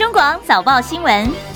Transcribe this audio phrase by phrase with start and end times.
[0.00, 1.49] 中广早报新闻。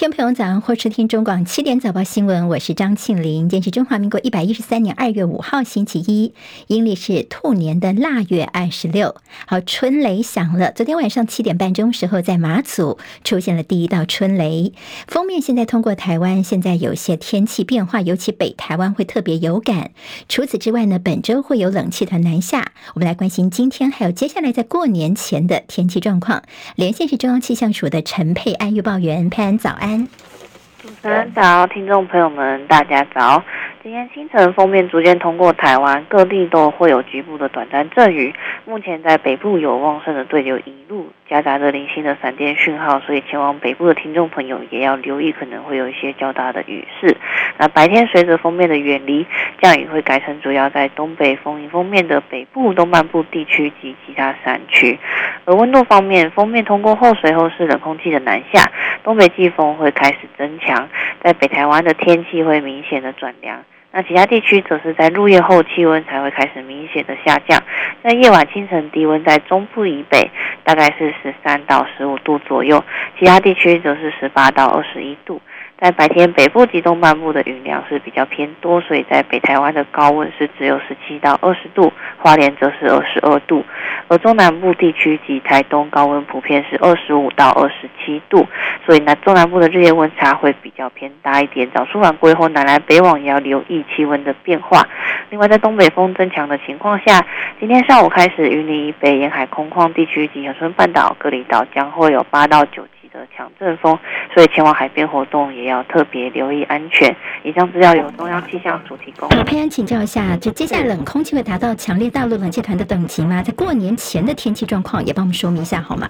[0.00, 3.50] 听朋友早上好，收听中广七点早报新闻，我是张庆玲。
[3.50, 6.32] 今天是中华民国一百一十三年二月五号星期一，
[6.68, 9.14] 阴历是兔年的腊月二十六。
[9.44, 10.72] 好，春雷响了。
[10.72, 14.72] 昨天晚上七点半钟时候，在马祖出现了第一道春雷。
[15.06, 19.90] 封面现在通过台湾，现在有些天气变化，尤其北台湾会特别有感。
[20.30, 22.72] 除此之外呢，本周会有冷气团南下。
[22.94, 26.42] 我们来关心今天还有接下来在过年前的天气状况。
[26.76, 29.89] 连线是中央气象署的陈佩安预报员，佩安早安。
[29.90, 33.42] 主持人早，听众朋友们，大家早。
[33.82, 38.32] 今天清晨，封面逐渐通过台湾，各地都会有局部的短暂阵雨。
[38.64, 47.16] 目前在北部有旺盛的对流一路，夹杂着零星的闪电讯号，所以前往北部的听众朋友也要留意，可能会有一些较大的雨势。
[47.56, 49.24] 那白天随着锋面的远离，
[49.62, 54.98] 降雨会改成主要在东北风迎锋面的北部、东半部地区及其他山区。
[55.44, 58.68] 而温度方面，锋面通过后，随后是冷空气的南下，
[59.04, 60.88] 东北季风会开始增强，
[61.22, 63.62] 在北台湾的天气会明显的转凉。
[63.92, 67.60] 那其他地区则是在入夜后气温才会开始明显的下降，
[68.02, 70.30] 那夜晚清晨低温在中部以北
[70.62, 72.84] 大概是十三到十五度左右，
[73.18, 75.40] 其他地区则是十八到二十一度。
[75.80, 83.64] 在白天，北部及东半部的云量是比较偏多，所以在北台湾的高温是只有十七到二十度，花莲则是二十二度，
[84.06, 88.46] 而中南部地区及台东高温普遍是二十五到二十七度，
[88.84, 91.66] 所以南中南部的日夜温差会比较偏大一点。
[91.72, 94.86] 早出晚归后，南来北往也要留意气温的变化。
[95.30, 97.24] 另外，在东北风增强的情况下，
[97.58, 103.98] 今天上午开始，云林以北沿海空旷地区及恒春半岛隔离岛将会有八到九级的强阵风，
[104.34, 107.14] 所以前往海边活动也要特别留意安全。
[107.42, 109.28] 以上资料由中央气象署提供。
[109.44, 113.42] 佩安，请教一下，这接下来冷空气会达到强烈大陆冷气团的等级吗？
[113.42, 116.08] 在过年前的天气状况也帮我们说明一下好吗？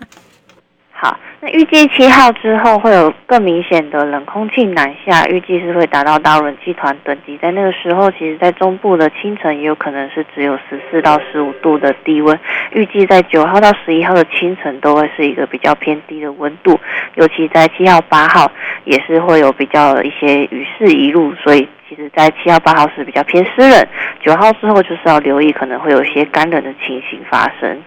[1.03, 7.39] 好，那预计七号之后会有更明显的冷空气南下，预计是会达到大陆冷气团等级。
[7.39, 12.39] 在那个时候，其实在中部的清晨也有可能是只有十四到十五度的低温。
[12.73, 16.79] 预计在九号到十一号的清晨都会是一个比较偏低的温度，
[17.15, 18.53] 尤其在七号、八号
[18.85, 23.87] 也是会有比较一些雨势一路，所以其实在七号、八号是比较偏湿冷。
[24.23, 27.83] 九号之后就是要留意可能会有一些干冷的情形发生。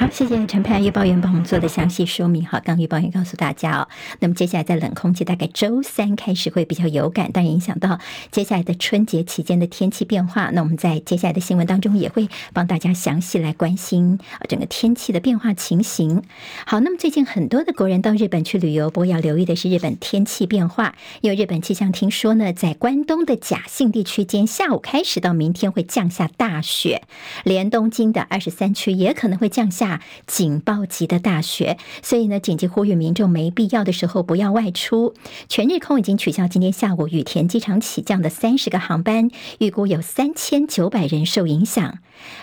[0.00, 2.46] 好，谢谢陈佩安预报员帮我们做的详细说明。
[2.46, 3.88] 好，刚预报员告诉大家哦，
[4.20, 8.00] 那么接下来在冷空气大概周三开始会比较有感，但影响到
[8.30, 10.48] 接下来的春节期间的天气变化。
[10.54, 14.18] 那我们在接下来的新闻当中也会帮大家详细来关心
[14.48, 16.22] 整个天气的变化情形。
[16.64, 27.02] 好，那么最近很多的国人到日本去旅游，不过要留意的是日本天气变化，因为日本气象厅说呢，在关东的甲信地区间下午开始到明天会降下大雪，
[27.44, 29.89] 连东京的二十三区也可能会降下。
[30.26, 35.14] 警报级的大雪，所以呢，紧急呼吁民众没必要的时候不要外出。
[35.48, 41.98] 全日空已经取消今天下午羽田机场起降的三十个航班，预估有三千九百人受影响。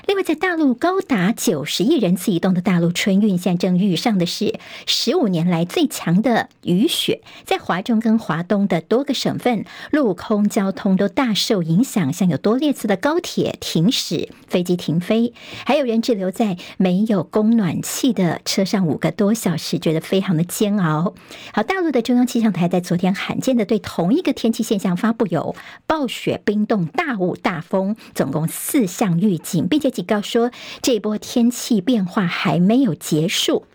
[0.08, 15.34] 另外，在大陆高达九十亿人次移动的大陆春运，现在正遇上的是十五年来最强的雨雪，在华中跟华东的多个省份，陆空交通都大受影响，像有多列次的高铁停驶、飞机停飞，
[15.66, 21.14] 还有人滞留在没有供暖气的车上五个多小时，觉得非常的煎熬。
[21.54, 25.56] 好，大陆的中央气象台在昨天罕见的对同一个天气现象发布有
[25.86, 29.67] 暴雪、冰冻、大雾、大风，总共四项预警。
[29.68, 30.52] 并且警告说，
[30.82, 33.66] 这波天气变化还没有结束。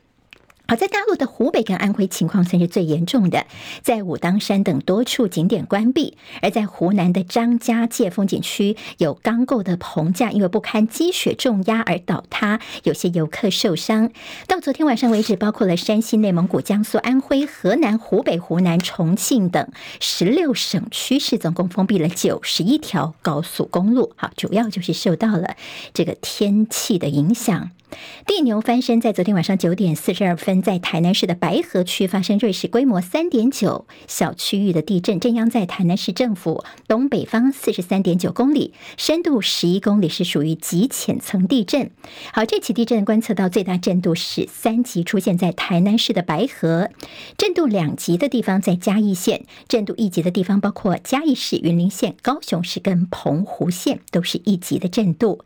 [0.68, 3.46] 好，在大陆的湖北跟安徽情况算是最严重的，
[3.82, 14.10] 在武当山等多处景点关闭；而在湖南的张家界风景区，有钢构的棚架因为不堪积雪重压而倒塌，有些游客受伤。
[14.46, 19.68] 到昨天晚上为止，包括了山西、内蒙古、江苏、安徽、河南、湖北、湖南、重庆等
[20.00, 24.12] 十六省区市，总共封闭了九十一条高速公路。
[24.16, 25.56] 好，主要就是受到了
[25.92, 27.72] 这个天气的影响。
[28.26, 41.90] 地牛翻身，在昨天晚上九点四十二分，在台南市的白河区发生瑞士规模三点九小区域的地震，震央在台南市政府东北方四十三点九公里，深度十一公里，是属于极浅层地震。
[42.32, 46.88] 好，这起地震观测到最大震度是三级，出现在台南市的白河；
[47.36, 55.44] 震度两级的地方在嘉义县；震度一级的地方包括嘉义市、云林县、高雄市跟澎湖县，都是一级的震度。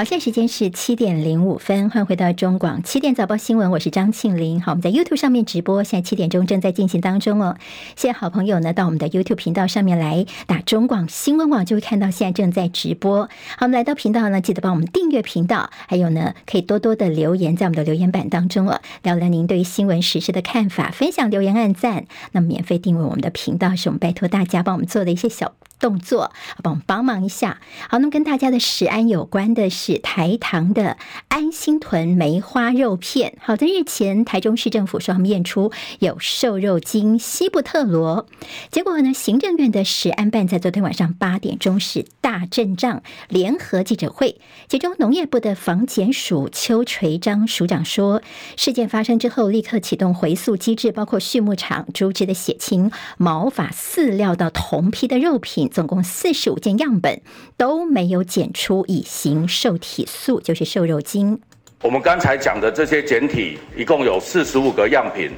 [0.00, 4.58] 好，现在时间是七点零五分，欢迎回到中广七点早报新闻，我是张庆玲。
[4.62, 7.54] 好，我们在 YouTube 上面直播，现在七点钟正在进行当中哦。
[7.96, 13.28] 谢谢好朋友呢，到我们的 YouTube 频道上面来打中广新闻网，就会看到现在正在直播。
[13.58, 22.06] 好，我们来到频道呢，记得帮我们订阅频道，还有呢，可以多多的留言在我们的留言板当中哦，聊聊您对于新闻时事的看法，分享留言按赞。
[22.32, 25.52] 那么免费订阅我们的频道，是我们拜托大家帮我们做的一些小。
[25.80, 26.30] 动作，
[26.62, 27.58] 帮帮忙一下。
[27.88, 30.98] 好，那么跟大家的食安有关的是台糖的
[31.28, 33.38] 安心屯梅花肉片。
[33.40, 38.26] 好的，日前台中市政府说他们验出有瘦肉精西布特罗，
[38.70, 44.38] 结果呢，行政院的食安办在昨天晚上八点钟是大阵仗联合记者会，
[44.68, 48.20] 其中农业部的防检署邱垂章署长说，
[48.56, 55.69] 事件发生之后立刻启动回溯机制，包括畜牧场猪只的血清、毛发、饲料到同批的肉品。
[55.70, 57.20] 总共四十五件样本
[57.56, 61.40] 都没有检出乙型受体素，就是瘦肉精。
[61.82, 65.30] 我们刚才讲的这些检体，一共有四十五个样品，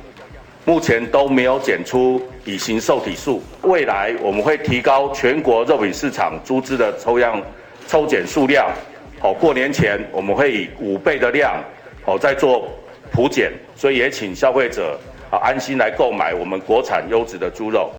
[0.65, 3.41] 目前都没有检出乙型受体素。
[3.63, 7.41] 未来我们会提高全国肉品市场猪只的抽样
[7.87, 8.69] 抽检数量。
[9.21, 11.63] 好，过年前我们会以五倍的量，
[12.05, 12.69] 好再做
[13.13, 14.99] 普检，所以也请消费者
[15.31, 17.93] 啊安心来购买我们国产优质的猪肉。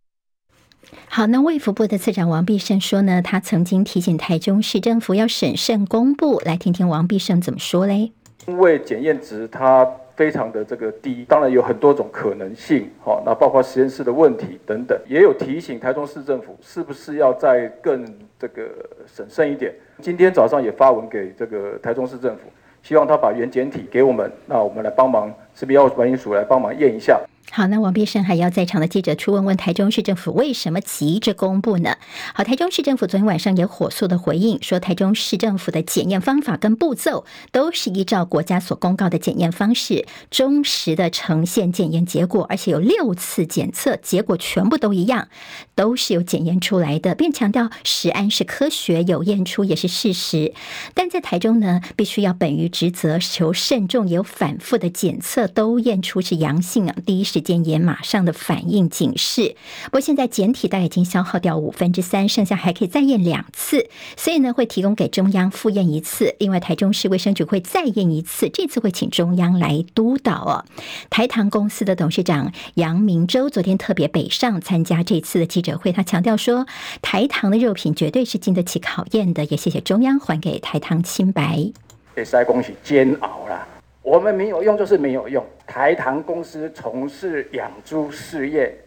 [1.15, 8.11] 好，那卫福部的次长王必胜说呢，他曾经提醒台中市政府要审慎公布，来听听王必胜怎么说嘞？
[8.47, 18.03] 因为检验值它非常的这个低，当然有很多种可能性，好，那包括实验室的问题等等，也有提醒台中市政府是不是要再更
[18.39, 18.63] 这个
[19.05, 19.71] 审慎一点。
[20.01, 22.45] 今天早上也发文给这个台中市政府，
[22.81, 27.21] 希望他把原检体给我们，那我们来帮忙，是不是要管理署来帮忙验一下。
[27.51, 31.97] 好，那王必胜还要在场的记者出问问台中市政府为什么急着公布呢？
[32.33, 45.27] 好，台中市政府昨天晚上也火速的回应说，台中市政府的检验方法跟步骤都是依照国家所公告的检验方式，忠实的呈现检验结果，而且有六次检测结果全部都一样，
[45.75, 50.53] 都是有检验出来的，并强调食安是科学，有验出也是事实。
[50.95, 66.35] 但在台中呢，必须要本于职责，求慎重，有反复的检测都验出是阳性啊，第一时间也马上的反应警示，不过现在检体大概已经消耗掉五分之三，剩下还可以再验两次，所以呢会提供给中央复验一次。
[66.37, 70.65] 另外台中市卫生局会再验一次，这次会请中央来督导哦。
[71.09, 76.67] 台糖公司的董事长杨明洲昨天特别北上参加这次的记者会，他强调说，
[77.01, 81.71] 台糖的肉品绝对是经得起考验的，也谢谢中央还给台糖清白。
[82.15, 83.72] 也是恭喜煎熬了。
[84.03, 85.43] 我们没有用，就是没有用。
[85.65, 88.77] 台糖公司从事养猪事业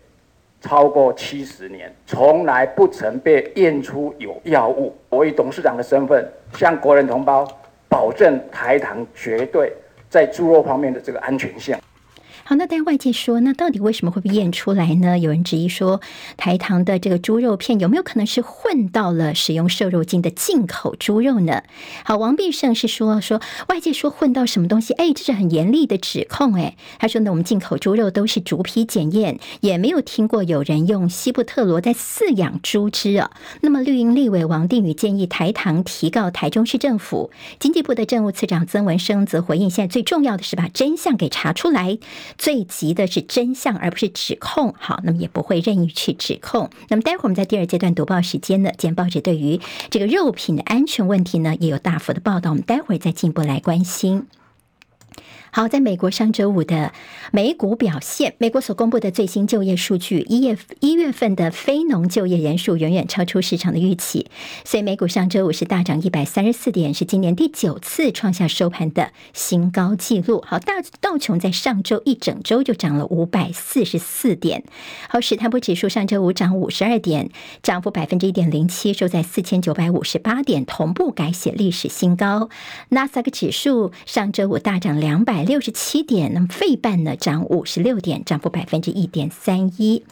[0.61, 4.95] 超过七十年，从来不曾被验出有药物。
[5.09, 7.49] 我以董事长的身份，向国人同胞
[7.89, 9.73] 保证，台糖绝对
[10.11, 11.75] 在猪肉方面的这个安全性。
[12.49, 15.19] 好，那但外界说，那到底为什么会被验出来呢？
[15.19, 16.01] 有人质疑说，
[16.37, 21.65] 台糖的这个猪肉片有没有可能是混到了使用瘦肉精的进口猪肉呢？
[22.05, 33.33] 好，王必胜是说说外界说混到什么东西，哎，这是很严厉的指控，哎，他说呢，我们进口猪肉都是逐批检验，也没有听过有人用西布特罗在饲养猪只啊。
[33.63, 41.99] 那么绿营立委王定宇建议台糖提告台中市政府，经济部的政务次长曾文生则回应，现在最重要的是把真相给查出来。
[42.39, 44.75] 最急的是真相，而不是指控。
[44.79, 46.71] 好，那么也不会任意去指控。
[46.89, 49.61] 那么待会儿我们在第二阶段读报时间呢，见报纸对于
[49.91, 52.51] 这个肉品的安全问题呢，也有大幅的报道。
[52.51, 54.27] 我们待会儿再进一步来关心。
[55.57, 56.93] 好，在美国上周五的
[57.33, 64.27] 美股表现，美国所公布的最新就业数据，一月一月份的非农就业人数远远超出市场的预期，
[64.67, 70.45] 所以美股上周五是大涨一百三十四点，是今年第九次创下收盘的新高纪录。
[70.47, 74.63] 好，大道琼在上周一整周就涨了五百四十四点。
[75.09, 77.31] 好，史坦普指数上周五涨五十二点，
[77.63, 82.51] 涨幅百分之一点零七，收在四千九百五十八点，同步改写历史新高。
[82.91, 85.46] 纳斯达克指数上周五大涨两百。
[85.47, 90.03] 六十七点，那么费半呢涨五十六点，涨幅百分之一点三一。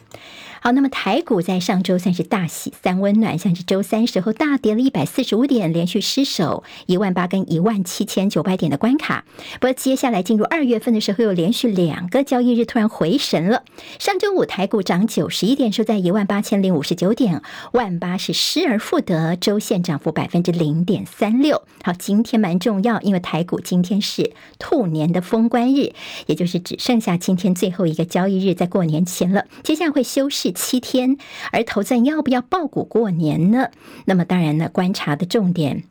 [0.65, 9.25] 好，那么台股在上周算是大喜三温暖，像是周三时候大跌了一百四十五点，连续失守一万八跟一万七千九百点的关卡。
[9.59, 13.63] 不过接下来进入二月份的时候，又连续两个交易日突然回神了。
[13.99, 17.43] 上周五台股涨九十一点，收在一万八千零五十九点，
[17.73, 21.61] 万八是失而复得，周线涨幅百分之零点三六。
[21.83, 25.93] 好，今天蛮重要，因为台股今天是兔年的封关日，
[26.25, 29.45] 也就是只剩下今天最后一个交易日，在过年前了。
[29.61, 30.54] 接下来会休市。
[30.55, 31.17] 七天，
[31.51, 33.69] 而投赞要不要抱股过年呢？
[34.05, 35.83] 那么当然呢，观察的重点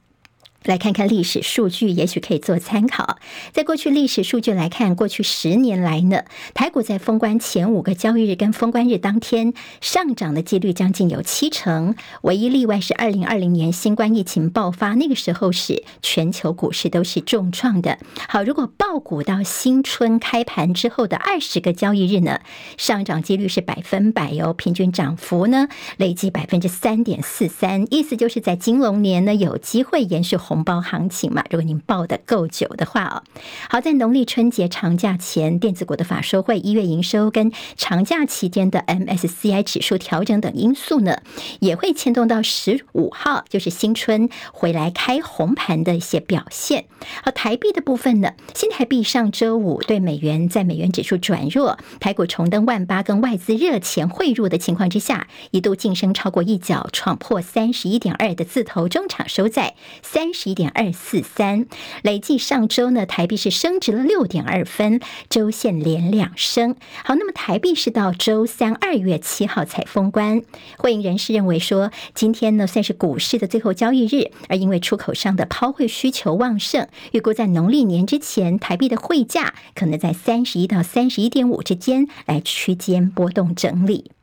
[0.65, 3.19] 来看看历史数据，也许可以做参考。
[3.53, 6.23] 在过去历史数据来看，过去十年来呢，
[6.55, 9.53] 台股在封关前五个交易日跟封关日当天
[9.83, 17.99] 上涨的几率将近有七成，唯一例外是二零二零年新冠疫情爆发，那个时候是全球股市都是重创的。
[18.27, 22.41] 好，如果爆股到新春开盘之后的二十个交易日呢，
[22.79, 25.69] 上涨几率是百分百哟，平均涨幅呢
[25.99, 30.54] 累计百分之三点四三，意思就是在金龙年呢有机会延续红。
[30.55, 33.25] 红包行情嘛，如果您抱的够久的话哦，
[33.69, 41.19] 好，在农历春节长假前，电子股的法说会一月营收跟长假期间的 MSCI 指数调整等因素呢，
[41.59, 46.85] 也会牵动到十五号，就是新春回来开红盘的一些表现。
[47.25, 60.44] 好，台币的部分呢，新台币上周五对美元在美元指数转弱，台股重登万八，跟外资热钱汇入的情况之下，一度晋升超过一角，创破三十一点二的字头，中场收在三十。
[60.51, 61.67] 一点二四三，
[62.03, 66.77] 累计上周呢，台币是升值了六点二分，周线连两升。
[67.05, 70.43] 好，那么台币是到周三二月七号才封关。
[70.79, 84.14] 会议人士认为说，今天呢算是股市的最后交易日，而因为出口商的抛汇需求旺盛，预估在农历年之前，台币的汇价可能在三十一到三十一点五之间来区间波动整理。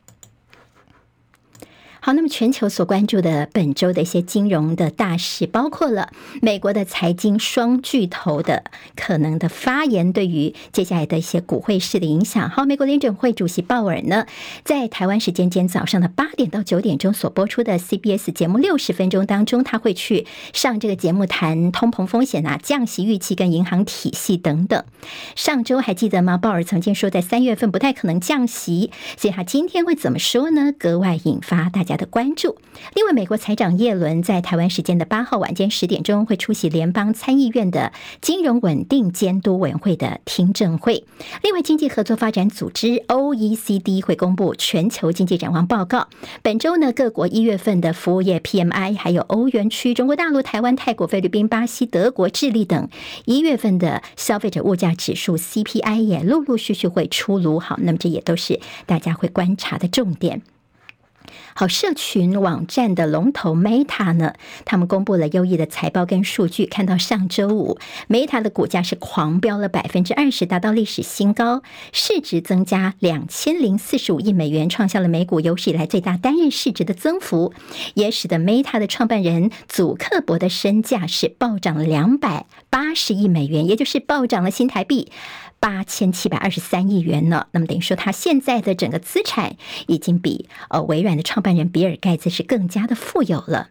[2.04, 6.08] 好，那么全球所关注的本周的一些金融的大事，包括了
[6.40, 8.64] 美国的财经双巨头的
[8.96, 12.50] 可能的发言，对于接下来的一些股汇市的影响。
[12.50, 14.26] 好，美国联准会主席鲍尔呢，
[14.64, 24.82] 在台湾时间今天早上的八点到九点钟所播出的 CBS 节目六十分钟当中，他会去上这个节目谈通膨风险啊、降息预期跟银行体系等等。
[25.36, 26.36] 上周还记得吗？
[26.36, 30.72] 鲍尔曾经说在三月份不太可能降息，所以他今天会怎么说呢？
[30.76, 32.56] 格外引发大家的关注。
[32.94, 41.04] 另外，美国财长耶伦在台湾时间的八号晚间十点钟会出席联邦参议院的金融稳定监督委员会的听证会。
[41.42, 46.08] 另外，经济合作发展组织 OECD 会公布全球经济展望报告。
[46.42, 52.88] 本周呢，各国一月份的服务业 PMI，还有欧元区、中国大陆、台湾、泰国、菲律宾、巴西、德国、智利等
[53.24, 57.58] 一月份的消费者物价指数 CPI 也陆陆续续会出炉。
[57.58, 60.42] 好，那么这也都是大家会观察的重点。
[61.54, 66.64] 好，社群网站的龙头 Meta 呢，他们公布了优异的财报跟数据。
[66.64, 67.78] 看到上周五
[68.08, 77.52] ，Meta 的股价是狂飙了百分之二十，达到历史新高，市值增加两千零四十五亿美元，创下了美股有史以来最大单日市值的增幅，
[77.94, 85.12] 也使得 Meta 的创办人祖克伯的身价是暴涨了两百八十亿美元，也就是暴涨了新台币。
[85.62, 89.54] 八千七百二十三亿元呢，那么等于说，他现在的整个资产
[89.86, 93.68] 已经比呃微软的创办人比尔盖茨是更加的富有了。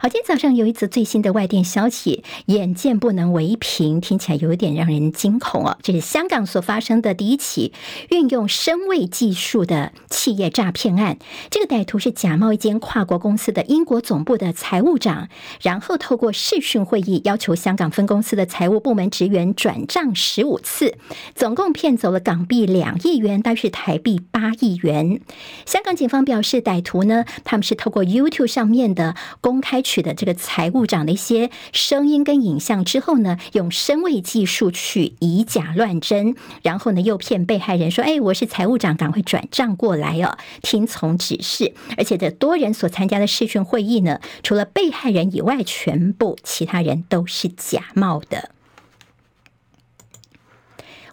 [0.00, 5.76] 好，今天早上有一则最新的外电消息，眼见不能为凭，听起来有点让人惊恐哦。
[5.82, 7.72] 这是香港所发生的第一起
[8.10, 11.18] 运用声位技术的企业诈骗案。
[11.50, 15.28] 这个歹徒是假冒一间跨国公司的英国总部的财务长，
[15.62, 20.96] 然后透过视讯会议要求香港分公司的财务部门职员转账十五次，
[21.34, 25.20] 总共骗走了港币两亿元，大约是台币八亿元。
[25.66, 29.82] 香港警方表示，歹徒呢，他们是透过 YouTube 上面的公开。
[29.88, 48.50] 取的这个财务长的一些声音跟影像之后呢，用声位技术去以假乱真，然后呢诱骗被害人说：“哎，我是财务长，赶快转账过来哦，听从指示。”而且这多人所参加的视讯会议呢，除了被害人以外，全部其他人都是假冒的。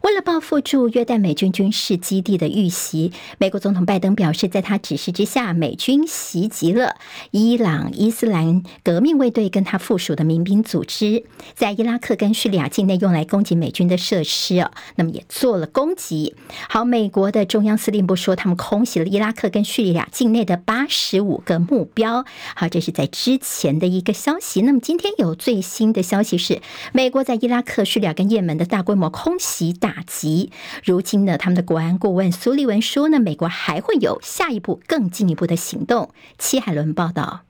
[0.05, 6.97] 为了报复驻约旦美军军事基地的遇袭，美国总统拜登表示，在他指示之下，美军袭击了
[7.31, 11.23] 伊朗伊斯兰革命卫队跟他附属的民兵组织，
[11.55, 16.35] 在伊拉克跟叙利亚境内用来攻击美军的设施哦，那么也做了攻击。
[16.69, 22.25] 好，美国的中央司令部说，他们空袭了伊拉克跟叙利亚境内的八十五个目标。
[22.55, 24.61] 好，这是在之前的一个消息。
[24.61, 26.61] 那么今天有最新的消息是，
[26.93, 29.94] 美国在伊拉克、叙利亚跟也门的大规模空袭打。
[29.95, 30.51] 打击。
[30.83, 36.09] 如今呢，他们的国安顾问苏利文说呢，美国还会有下一步更进一步的行动。
[36.37, 37.41] 戚海伦报道。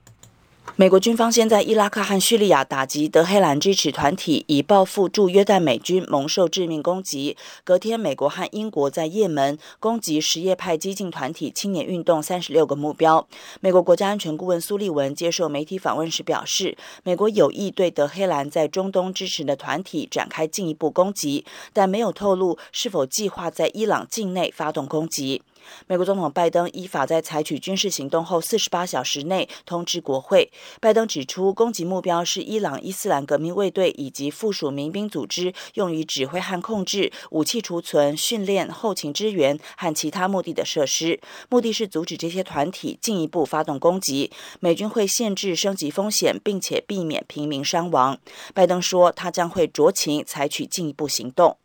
[0.74, 7.34] 美国军方先在伊拉克和叙利亚打击德黑兰支持团体，以报复驻约旦美军蒙受致命攻击。
[7.64, 13.26] 隔天，美国和英国在也门攻击什叶派激进团体青年运动三十六个目标。
[13.60, 25.40] 美国国家安全顾问苏利文接受媒体访问时表示，美国有意对德黑兰在中东支持的团体展开进一步攻击，但没有透露是否计划在伊朗境内发动攻击。
[25.86, 30.50] 美国总统拜登依法在采取军事行动后四十八小时内通知国会。
[30.80, 44.30] 拜登指出，攻击目标是伊朗伊斯兰革命卫队以及附属民兵组织，用于指挥和控制、武器储存、训练、后勤支援和其他目的的设施，目的是阻止这些团体进一步发动攻击。
[44.60, 48.18] 美军会限制升级风险，并且避免平民伤亡。
[48.54, 51.56] 拜登说，他将会酌情采取进一步行动。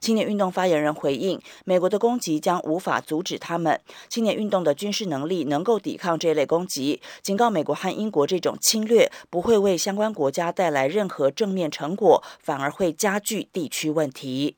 [0.00, 3.80] 青年运动发言人回应：“美国的攻击将无法阻止他们。
[4.08, 7.00] 青年运动的军事能力能够抵抗这类攻击。
[7.22, 14.56] 警告美国和英国，这种侵略不会为相关国家带来任何正面成果，反而会加剧地区问题。”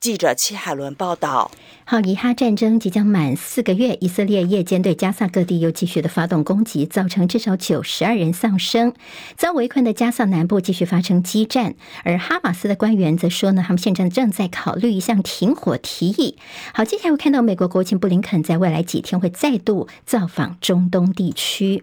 [0.00, 1.50] 记者戚海伦报道：
[1.84, 8.94] 好，以哈战争即将满四个月，以色列夜间对加萨各地又继续的发动攻击，造成至少九十二人丧生。
[9.36, 11.74] 遭围困的加萨南部继续发生激战，
[12.04, 16.38] 而哈马斯的官员则说呢，他们现在正在考虑一项停火提议。
[16.72, 21.82] 好，接下来我看到美国国务卿布林肯在未来几天会再度造访中东地区。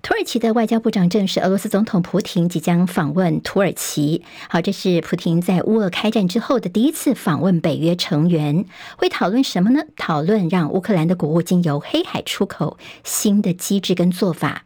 [0.00, 4.22] 土耳其的外交部长证实，俄罗斯总统普廷即将访问土耳其。
[4.48, 8.64] 好，这是普廷在乌俄开战之后的第一次访问北约成员。
[8.96, 9.82] 会讨论什么呢？
[9.96, 14.64] 讨论让乌克兰的谷物经由黑海出口新的机制跟做法。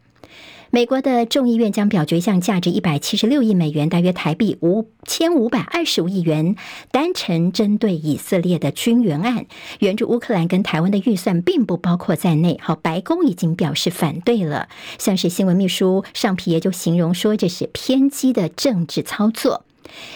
[0.75, 6.57] 美国的众议院将表决一项价值一百七十六亿美元，大约台币五千五百二十五亿元，
[6.91, 9.45] 单程针对以色列的军援案，
[9.81, 12.59] 援助乌克兰跟台湾的预算并不包括在内。
[12.62, 19.67] 好，白宫已经表示反对了，像是新闻秘书尚皮耶就形容说，这是偏激的政治操作。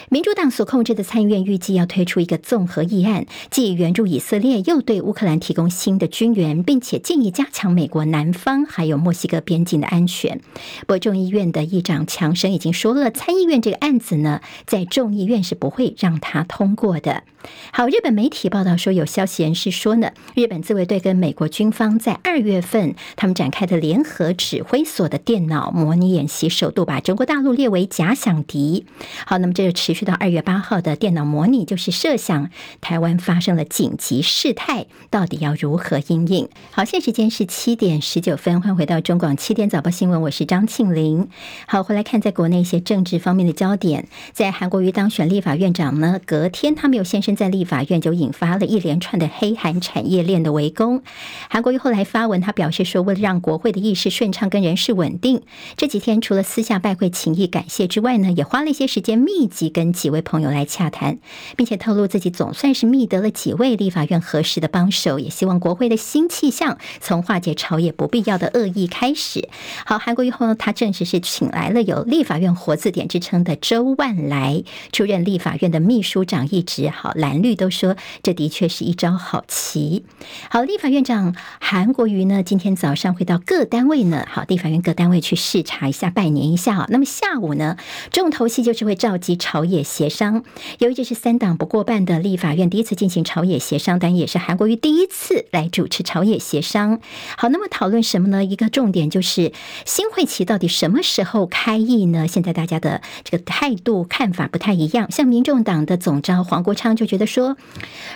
[0.09, 10.39] 民主党所控制的参议院预计要推出一个综合议案，既援助以色列，又对乌克兰提供新的军援，并且建议加强美国南方还有墨西哥边境的安全。
[10.81, 17.23] 不过众议院的议长强生已经说了，参议院这个案子呢，在众议院是不会让他通过的。
[17.71, 28.85] 好，日本媒体报道说，有消息人士说呢，日本自卫队跟美国军方在二月份他们展开的联合指挥所的电脑模拟演习，首度把中国大陆列为假想敌。
[29.25, 29.77] 好，那么这就。
[29.77, 32.49] 持续到二月八号的电脑模拟，就是设想
[32.81, 36.49] 台湾发生了紧急事态，到底要如何应应？
[36.71, 41.29] 好，现在时间是七点十九分，欢迎回到中广七点早报新闻，我是张庆玲。
[41.67, 51.03] 好，回来看在国内一些政治方面的焦点，在韩国瑜当选立法院长呢，隔天他没有现身身在立法院，就引发了一连串的黑韩产业链的围攻。
[51.49, 55.41] 韩国瑜后来发文，他表示说，为了让国会的议事顺畅跟人事稳定，
[55.75, 59.67] 这几天除了私下拜会情谊感谢之外呢，也花了一些时间密集。
[59.69, 61.19] 跟几位朋友来洽谈，
[61.57, 69.49] 并且透露自己总算是觅得了几位立法院合适的帮手，也希望国会的新气象从化解朝野不必要的恶意开始。
[69.85, 74.63] 好，韩国瑜后呢，他正式是请来了有立法院活字典之称的周万来
[74.93, 76.89] 出任立法院的秘书长一职。
[76.89, 80.05] 好，蓝绿都说这的确是一招好棋。
[80.49, 86.75] 好，立法院长韩国瑜呢，今天早上会到各单位呢，好，立法院各单位去视察一下，拜年一下。
[86.75, 87.77] 好，那么下午呢，
[88.11, 89.35] 重头戏就是会召集。
[89.39, 90.43] 朝野协商，
[90.79, 96.99] 由于这是三党不过半的立法院第一次进行朝野协商，但也是韩国瑜第一次来主持朝野协商。
[97.37, 98.43] 好，那么讨论什么呢？
[98.43, 99.53] 一个重点就是
[99.85, 102.27] 新会期到底什么时候开议呢？
[102.27, 105.09] 现在大家的这个态度看法不太一样。
[105.11, 107.57] 像民众党的总召黄国昌就觉得说，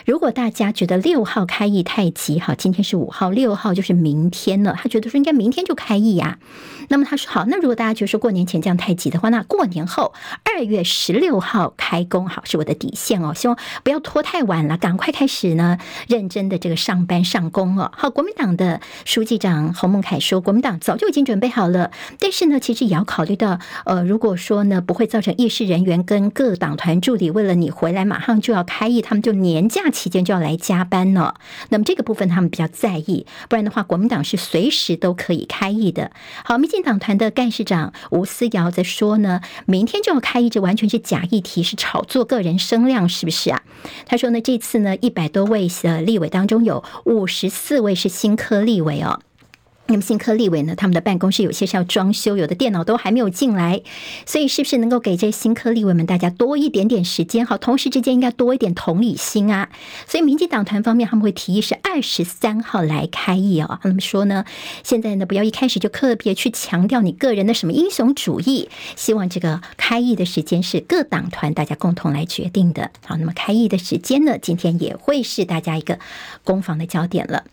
[0.05, 4.75] 如果大家觉得六号开议太急，好，今天是五号，六号就是明天了。
[4.77, 6.37] 他觉得说应该明天就开议呀。
[6.89, 17.91] 那么他说好，那如果大家觉得说过年前这样太急的话，那过年后二月十六号开工好是我的底线哦，希望不要拖太晚了，赶快开始呢，认真的这个上班上工哦。
[17.95, 31.35] 好，国民党的书记长洪孟凯说，国民党早就已经准备好了，但是呢，其实也要考虑到，呃，如果说呢不会造成议事人员跟各党团助理为了你回来马上就要开开议，他们就年假期间就要来加班呢。
[31.69, 36.11] 那么这个部分他们比较在意，不然的话，国民党是随时都可以开议的。
[36.43, 36.81] 好，民进。
[36.81, 43.61] 党团的干事长吴思瑶在说呢，明天就要开议，这完全是假议题，是炒作个人声量，是不是啊？
[44.07, 49.19] 他说呢，这次呢，一百多位的立委当中，有五十四位是新科立委哦。
[49.91, 53.81] 那么新科立委呢，他们的办公室有些是要装修，有的电脑都还没有进来，
[54.25, 57.45] 所以是不是能够给这些新科立委们大家多一点点时间？
[57.45, 59.69] 好，同事之间应该多一点同理心啊。
[60.07, 63.79] 所以民进党团方面他们会提议是二十三号来开议哦。
[63.83, 64.45] 他们说呢，
[64.83, 72.91] 现在呢不要一开始就特别去强调你个人的什么英雄主义，希望这个开议的时间是各党团大家共同来决定的。
[73.05, 75.99] 好，那么开议的时间呢，今天也会是大家一个
[76.45, 77.43] 攻防的焦点了。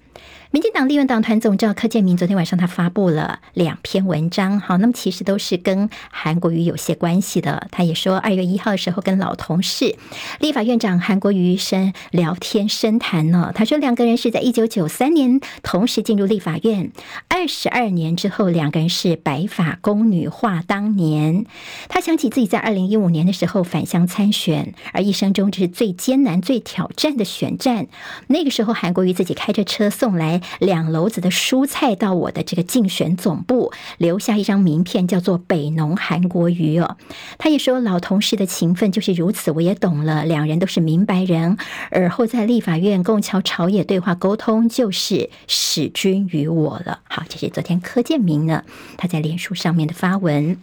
[0.50, 7.68] 民进党立院党团总召柯建铭昨天晚上他发布了两篇文章，好，那么其实都是跟韩国瑜有些关系的。
[7.70, 9.96] 他也说，二月一号的时候跟老同事
[10.40, 13.52] 立法院长韩国瑜深聊天深谈呢。
[13.54, 16.92] 他说两个人是在一九九三年同时进入立法院，
[17.28, 21.44] 二十二年之后两个人是白发宫女话当年。
[21.90, 27.87] 他想起自己在二零一五年的时候返乡参选，而一生中这是最艰难、最挑战的选战。
[28.28, 30.40] 那个时候韩国瑜自己开着车送送来。
[30.58, 36.96] 两篓子的蔬菜到我的这个竞选总部，留下一张名片，叫做“北农韩国瑜”哦。
[37.36, 40.24] 他也说，老同事的情分就是如此，我也懂了。
[40.24, 41.58] 两人都是明白人，
[41.90, 47.00] 而后在立法院共桥朝野对话沟通，就是使君与我了。
[47.06, 48.64] 好，这是昨天柯建铭呢，
[48.96, 50.56] 他在脸书上面的发文。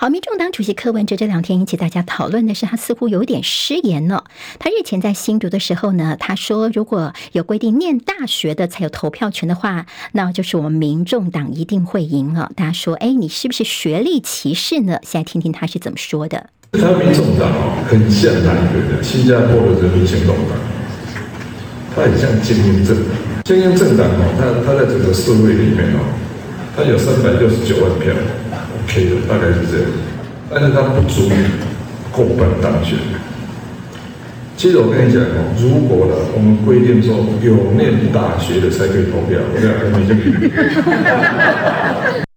[0.00, 4.24] 好，民众党主席柯文哲这两天引起大家讨论的是，他似乎有点失言了。
[4.58, 12.50] 他日前在新竹的时候呢，他说如果有规定念大学的才有投票权的话，那就是我们民众党一定会赢了。
[12.56, 14.98] 大家说，哎，你是不是学历歧视呢？
[15.02, 16.48] 现在听听他是怎么说的。
[16.72, 17.52] 他民众党
[17.84, 19.02] 很像哪一个的？
[19.02, 20.56] 新加坡的人民行动党，
[21.94, 23.14] 他很像精英政党。
[23.44, 26.00] 精英政党哦，他他在整个社会里面哦，
[26.74, 28.14] 他有三百六十九万票。
[28.92, 29.86] 可以的，大概是这样，
[30.50, 31.32] 但是它不足以
[32.10, 32.98] 过半当选。
[34.56, 40.20] 其实我跟你讲哦，如果呢，我们规定说有念大学的才可以投票，我讲还没这个。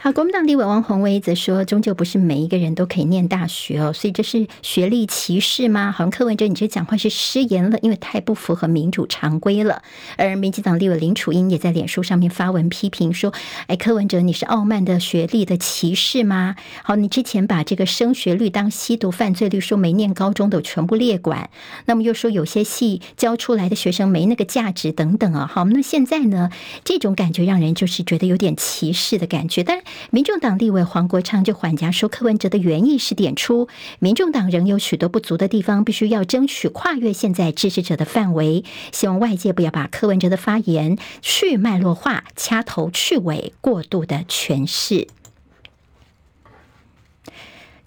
[0.00, 5.90] 好，国民党立委王鸿威则说，终究不是每一个人都可以念大学哦，所以这是学历歧视吗？
[5.90, 9.82] 好像柯文哲，你这讲话是失言了，因为太不符合民主常规了。
[10.16, 13.34] 而民进党立委林楚英也在脸书上面发文批评说
[13.66, 16.54] ：“哎，柯文哲，你是傲慢的学历的歧视吗？
[16.84, 21.50] 好，你之前把这个升学率当吸毒犯罪率，说没念高中的全部列管，
[21.86, 25.50] 那么又说有些系教出来的学生没那个价值等等啊。
[25.52, 26.50] 好，那现在呢，
[26.84, 29.82] 这种感觉让人就是觉得有点歧视的感觉，但。
[30.10, 45.08] 民众党立委黄国昌就缓颊说，柯文哲的原意是点出，民众党仍有许多不足的地方，必须要争取跨越现在支持者的范围，希望外界不要把柯文哲的发言去脉络化、掐头去尾、过度的诠释。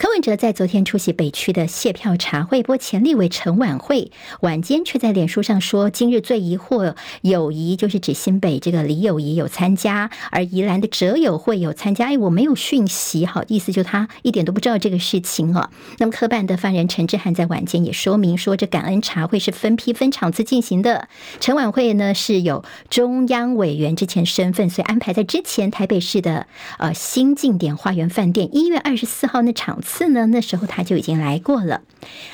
[0.01, 12.07] 柯文哲在昨天出席北区的谢票茶会，不过前立委陈琬惠晚间却在脸书上说，今日最疑惑友谊就是指新北这个李友谊有参加，而宜兰的哲友会有参加。
[12.07, 15.69] 哎，我没有讯息，好意思就他一点都不知道这个事情哦。
[15.99, 21.09] 那么科办的发言人陈志汉在晚间也说明说，这感恩茶会是分批分场次进行的。
[21.39, 26.47] 陈琬惠呢是有中央委员之前身份，所以安排在之前台北市的
[26.79, 29.90] 呃新晋点花园饭店一月二十四号那场次。
[29.91, 30.27] 次呢？
[30.27, 31.81] 那时候他就已经来过了。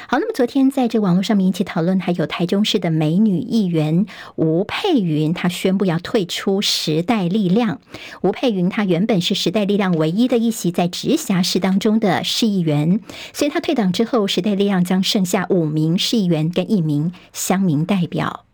[0.08, 7.82] 好，那么昨天在这网络上面引起讨论，还有台中市的美女议员吴佩云，她宣布要退出时代力量。
[8.22, 13.02] 吴佩云她原本是时代力量唯一的一席在直辖市当中的市议员，
[13.34, 18.47] 所以她退党之后，时代力量将剩下五名市议员跟一名乡民代表。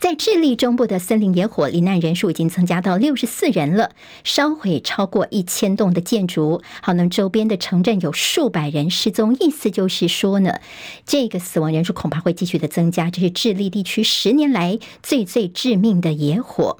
[0.00, 3.90] 在智利中部的森林野火，罹难人数已经增加到六十四人了，
[4.22, 6.62] 烧毁超过一千栋的建筑。
[6.80, 10.60] 好，那周边的城镇有数百人失踪，意思就是说呢，
[11.04, 13.10] 这个死亡人数恐怕会继续的增加。
[13.10, 16.78] 这是智利地区十年来最最致命的野火。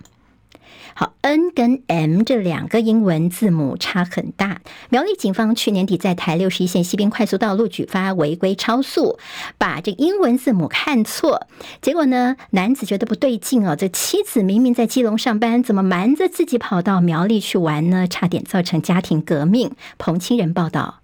[1.00, 4.62] 好，N 跟 M 这两个英文字母差很大。
[4.90, 9.16] 苗栗警方去年底在台六十一线西边快速道路举发违规超速，
[9.58, 11.46] 把这英文字母看错，
[11.80, 18.08] 结果呢，男子觉得不对劲哦，这妻子明明在基隆上班，怎么瞒着自己跑到苗栗去玩呢？
[18.08, 19.70] 差点造成家庭革命。
[19.98, 20.98] 彭清仁报道，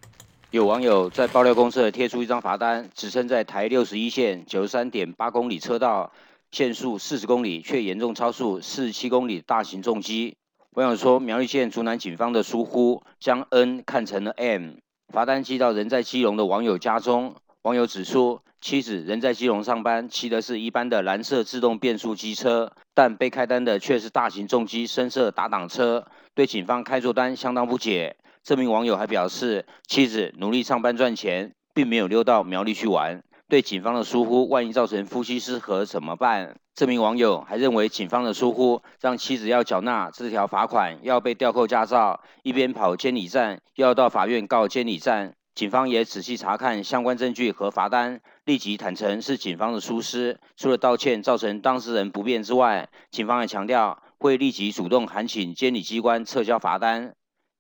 [0.50, 6.11] 有网友在爆料公社贴出一张罚单，指称在台六十一线九十三点八公里车道。
[6.54, 10.36] 限速四十公里，却严重超速四十七公里，大型重机。
[10.74, 14.74] 网友说，苗栗县竹南警方的疏忽，将 N 看成了 M。
[15.12, 17.34] 罚单寄到人在基隆的网友家中。
[17.62, 28.14] 网友指出，妻子人在基隆上班，骑的是一般的蓝色自动变速机车，但被开单的却是大型重机深色打挡车，对警方开错单相当不解。
[28.44, 33.24] 这名网友还表示，妻子努力上班赚钱，并没有溜到苗栗去玩。
[33.48, 36.57] 对警方的疏忽，万一造成夫妻失和怎么办？
[36.74, 45.35] 这名网友还认为，警方的疏忽让妻子要缴纳这条罚款，要被吊扣驾照，一边跑监理站，又要到法院告监理站。
[45.54, 50.40] 警方也仔细查看相关证据和罚单，立即坦承是警方的疏失。
[50.57, 57.14] 除了道歉造成当事人不便之外，警方还强调会立即主动函请监理机关撤销罚单。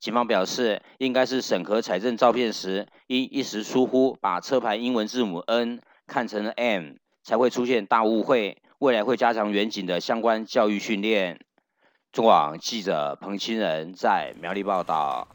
[0.04, 6.96] 警方表示，应该是审核财政照片时，因一时疏忽，把车牌英文字母 N 看成了 M。
[7.22, 8.58] 才会出现大误会。
[8.80, 11.40] 未来会加强远景的相关教育训练。
[12.12, 15.26] 中广记者彭清仁在苗栗报道。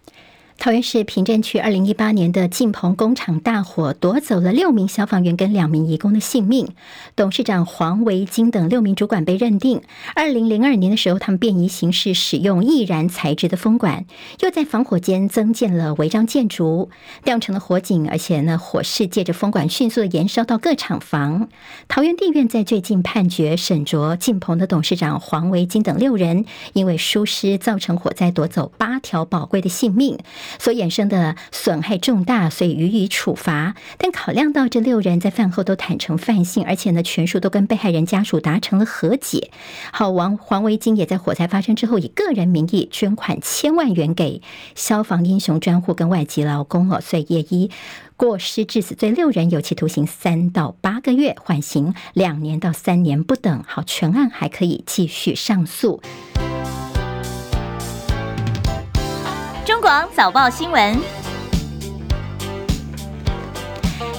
[0.59, 6.67] 桃园市平镇区二零一八年的晋鹏工厂大火夺走了六名消防员跟两名移工的性命，
[7.15, 9.81] 董事长黄维金等六名主管被认定。
[10.15, 14.05] 二零零二年的时候，他们便宜行事，使用易燃材质的风管，
[14.41, 16.89] 又在防火间增建了违章建筑，
[17.23, 21.47] 酿成了火警，而且呢，火势借着风管迅速的延烧到各厂房。
[21.87, 26.43] 桃园地院在最近判决审酌晋鹏的董事长黄维金等六人
[26.73, 30.17] 因为疏失造成火灾，夺走八条宝贵的性命。
[30.57, 33.75] 所衍生的损害重大，所以予以处罚。
[33.97, 39.51] 但考量到这六人在饭后都坦诚犯性，而且呢，全数都跟被害人家属达成了和解。
[39.91, 44.41] 好，王黄维金也在火灾发生之后，以个人名义捐款千万元给
[44.75, 47.69] 消防英雄专户跟外籍劳工哦，所以叶一
[48.15, 53.63] 过失致死罪六人有期徒刑三到八个月，缓刑两年到三年不等。
[53.67, 56.01] 好，全案还可以继续上诉。
[59.81, 61.18] 广早报新闻。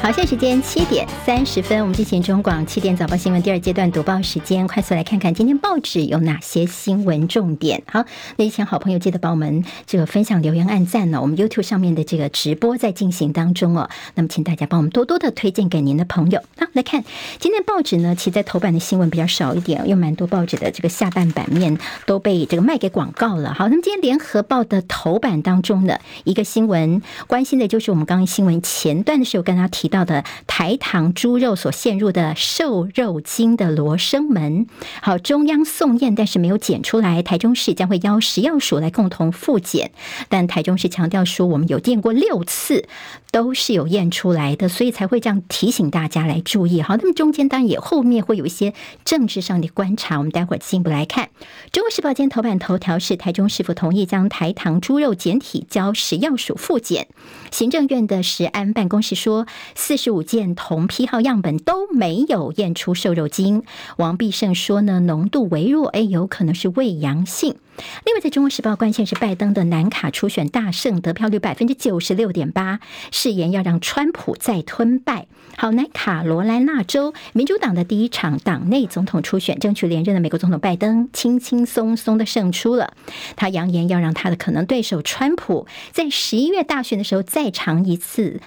[0.03, 7.83] 好，现在时间七点三十分，我们进行中广七点早报新闻第二阶段读报时间，快速来看看今天报纸有哪些新闻重点。
[7.87, 11.21] 好，那以前好朋友记得帮我们这个分享、留言、按赞呢。
[11.21, 16.41] 我们 YouTube 上面的这个直播在进行当中哦，那么请大家帮我们多多的推荐给您的朋友。
[16.57, 17.05] 好，来看
[17.39, 23.53] 今天报纸呢，其实在头版的新闻比较少一点，有蛮多报纸的这个下半版面都被这个卖给广告了。
[23.53, 29.90] 好，那么今天联合报的头版当中呢，一个新闻关心的就是我们刚刚新闻前段的时候跟他提。
[29.91, 34.67] 到的台糖猪肉所陷入的瘦肉精的罗生门，
[35.03, 39.91] 好，中央送验，但是没有检出来，台中市将会邀食药署来共同复检，
[40.29, 42.87] 但台中市强调说，我们有验过六次，
[43.31, 46.81] 都是有验出来的，所以才会这样提醒大家来注意。
[46.81, 48.73] 好，那么中间当然也后面会有一些
[49.05, 51.31] 政治上的观察，我们待会儿进一步来看。
[51.73, 57.09] 中国时报今天头版头条是台中市府同意将台糖猪肉检体交食药署复检，
[57.51, 59.47] 行政院的食安办公室说。
[59.81, 63.65] 四十五件同批号样本都没有验出瘦肉精。
[63.97, 67.57] 王必胜说呢，浓度微弱，哎，有可能是胃阳性。
[68.05, 72.79] 另外，在中国时报关键是拜登的南卡初选大胜，得票率百分之九十六点八，
[73.11, 75.27] 誓言要让川普再吞败。
[75.57, 82.93] 好，南卡罗来纳州民主党的第一场党内总统初选，争取连任的美国总统拜登轻轻松松的胜出了。
[83.35, 88.41] 他扬言要让他的可能对手川普在十一月大选的时候再尝一次。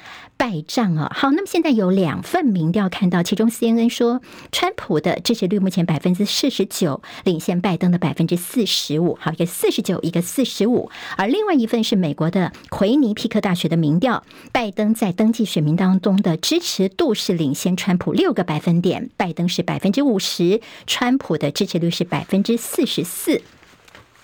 [0.43, 1.09] 败仗啊！
[1.15, 9.17] 好，那么现在有两份民调看到，其中 CNN 说，川普的支持率目前百分之四十九，领先拜登的百分之四十五。
[9.21, 10.91] 好，一个四十九，一个四十五。
[11.15, 23.41] 而另外一份是美国的奎尼皮克大学的民调，拜登在登记选民当中的支持度是领先川普六个百分点，拜登是百分之五十，川普的支持率是百分之四十四。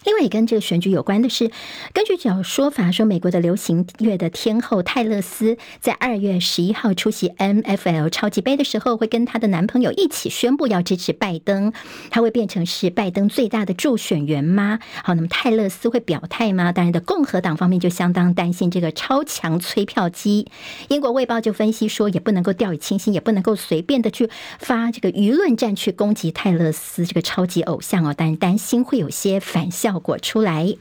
[0.05, 1.51] 另外，也跟这个选举有关的是，
[1.93, 11.73] 根据这说法说，美国的流行乐的天后泰勒斯在二月十一号出席 NFL 超级杯的时候，会跟她的男朋友一起宣布要支持拜登，
[12.09, 14.79] 她会变成是拜登最大的助选员吗？
[15.03, 16.71] 好，那么泰勒斯会表态吗？
[16.71, 20.47] 当然的，共和党方面就相当担心这个超强催票机。
[20.88, 30.75] 英国卫报就分析说，也不能够掉以轻心，也不能够随便的去发这个舆论战去攻击泰勒斯这个超级偶像哦，但是担心会有些反效效果出来。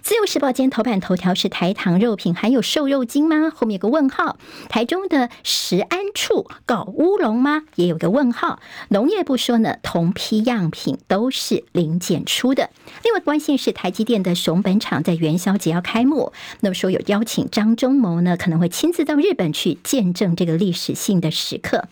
[0.00, 3.52] 自由时报今天头版头条是台糖肉品含有瘦肉精吗？
[3.54, 4.38] 后面有个问号。
[4.70, 7.64] 台中的食安处搞乌龙吗？
[7.74, 8.60] 也有个问号。
[8.88, 12.70] 农业部说呢，同批样品都是零检出的。
[13.02, 21.88] 另外关键是台积电的熊本厂在元宵节要开幕，那么说有邀请张忠谋呢，可能会亲自到日本去见证这个历史性的时刻。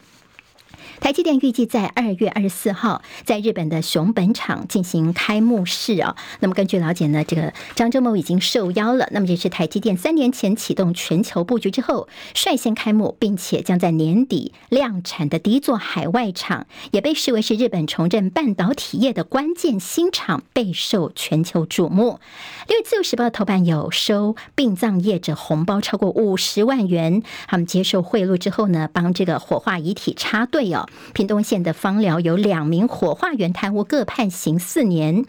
[1.02, 6.14] 台积电预计在二月二十四号在日本的熊本厂进行开幕式啊。
[6.38, 9.08] 那么根据了解呢，这个张忠谋已经受邀了。
[9.10, 22.20] 那么这是台积电三年前启动全球布局之后率先开幕，并且将在年底量产的第一座海外厂，也被视为是日本重振半导体业的关键新厂，备受全球瞩目。
[22.68, 30.88] 另外，自由时报头版有收殡葬业者红包超过五十万元，他们接受贿赂之后呢，帮这个火化遗体插队哦。
[31.12, 35.24] 屏东县的芳寮有两名火化员贪污，各判刑四年。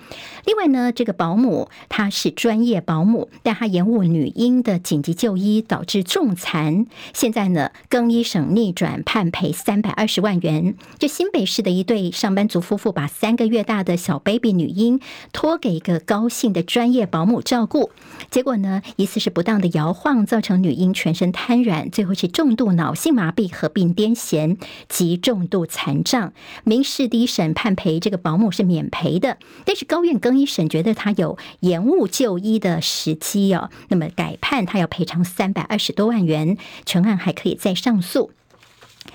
[0.45, 6.87] 另外呢，这个保姆她是专业保姆，但她延误女婴的紧急就医，导致重残。
[7.13, 10.75] 现在呢，更一审逆转判赔三百二十万元。
[10.97, 14.99] 这新北市的一对上班族夫妇，把三个月大的小 baby 女婴
[15.31, 17.91] 托给一个高姓的专业保姆照顾，
[18.31, 24.57] 结果呢，疑似是不当的摇晃，造成女婴全身瘫软，最后是重度脑性麻痹合并癫痫，
[24.89, 25.47] 急重。
[25.53, 38.31] 度残障，民事第一审判赔这个保姆是免赔的，但是高院更一审觉得他有延误就医的时机哦，那么改判他要赔偿三百二十多万元，全案还可以再上诉。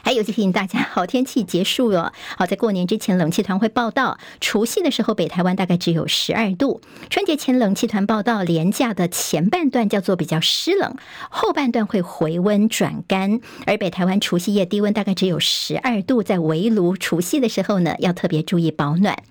[0.03, 2.13] 还有提醒大家，好天气结束了。
[2.37, 4.19] 好，在过年之前，冷气团会报到。
[4.41, 6.81] 除夕的时候，北台湾大概只有十二度。
[7.11, 10.95] 春节前，冷气团报到，连假的前半段叫做比较湿冷，
[11.31, 13.41] 后半段会回温转干。
[13.67, 19.23] 而北台湾除夕夜低温大概只有十二度，在围炉除夕的时候呢，要特别注意保暖。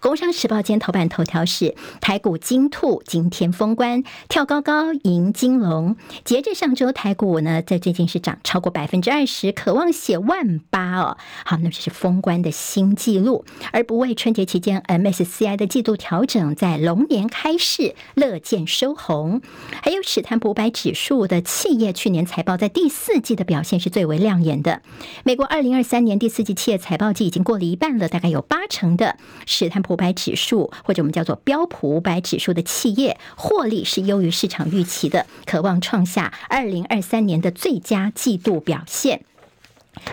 [0.00, 5.96] 工商时报今天头版头条是台股金兔今天封关，跳高高迎金龙。
[6.24, 13.44] 截至上周，台股呢在最近是涨超过百分之二十，渴望写万八哦，好，那这是封关的新纪录。
[13.72, 19.42] 而不为春节期间 MSCI 的季度调整，在龙年开市，乐见收红。
[19.82, 24.80] 还有史坦普百指数的企业去年财报在第四季的表现是最为亮眼的。
[25.24, 39.22] 美国二零二三年第四季企业财报季已经过了一半了，大概有八成的史坦普百指数或者我们叫做标普五百指数的企业获利是优于市场预期的，渴望创下二零二三年的最佳季度表现。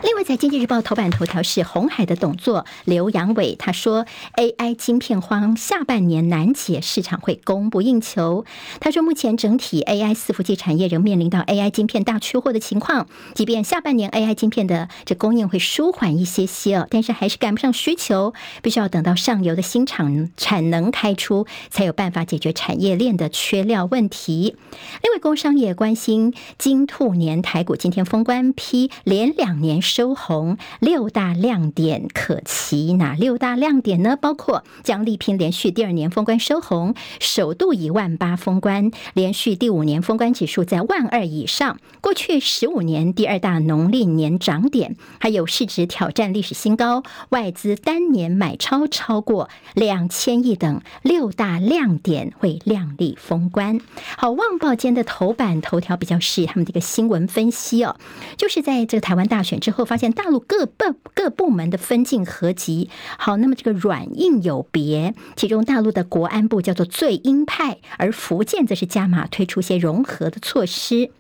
[0.02, 8.46] 另外，在《经济日报》头版头条是红海的董座刘扬伟，他说：“AI 晶片荒下半年难解，市场会供不应求。”
[8.80, 24.56] 他说：“目前整体 AI 伺服器产业仍面临到 AI 晶片大缺货的情况，即便下半年 AI 晶片的这供应会舒缓一些些哦，但是还是赶不上需求，必须要等到上游的新厂产能开出，才有办法解决产业链的缺料问题。”
[25.04, 29.73] 另外，工商也关心金兔年台股今天封关批连两年。
[29.82, 32.94] 收红，六大亮点可期。
[32.94, 34.18] 哪六大亮点呢？
[34.20, 53.80] 包括将力拼连续第二年封关收红，首度以万八封关，连续第五年封关指数在万二以上，过去十五年第二大农历年涨点，还有市值挑战历史新高，外资单年买超超过两千亿等六大亮点会亮丽封关。
[54.18, 57.96] 好，旺报间的头版头条比较是他们这个新闻分析哦，
[58.38, 59.54] 就是在这个台湾大选。
[59.64, 71.12] 之后发现大陆各部各部门的分进合集，好，那么这个软硬有别，其中大陆的国安部叫做最鹰派，而福建则是加码推出些融合的措施。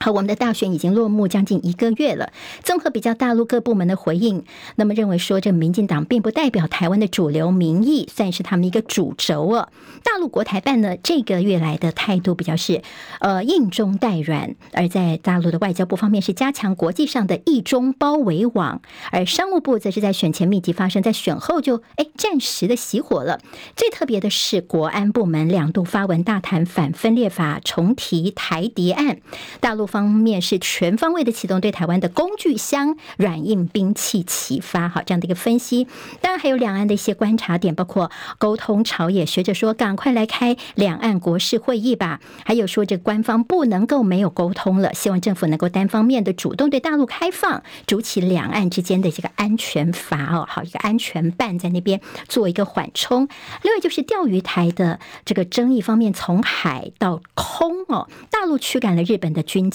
[0.00, 2.32] 好，我们的大选已经落幕将近一个月了。
[2.62, 4.44] 综合比较大陆各部门的回应，
[4.76, 9.70] 那么认为说，这民进党并不代表台湾的主流民意，算是他们一个主轴哦。
[10.04, 12.80] 大陆国台办呢，这个月来的态度比较是，
[13.18, 14.54] 呃，硬中带软。
[14.72, 18.80] 而在大陆的外交部方面，是加强国际上的一中包围网，
[19.10, 23.40] 而商务部则是在选前密集发生，在选后就哎暂时的熄火了。
[23.74, 29.18] 最特别的是，国安部门两度发文大谈反分裂法，重提台谍案，
[29.58, 29.87] 大陆。
[29.88, 35.88] 方面是全方位的启动对台湾的工具箱软硬兵器齐发，好，这样的一个分析。
[36.20, 53.28] 当然还有两岸的一些观察点，包括沟通朝野学者说赶快来开两岸国事会议吧，还有说这官方不能够没有沟通了，希望政府能够单方面的主动对大陆开放，筑起两岸之间的这个安全阀哦，好，一个安全办在那边做一个缓冲。
[53.62, 59.68] 另外就是钓鱼台的这个争议方面，从海到空哦，大陆驱赶了日本的军。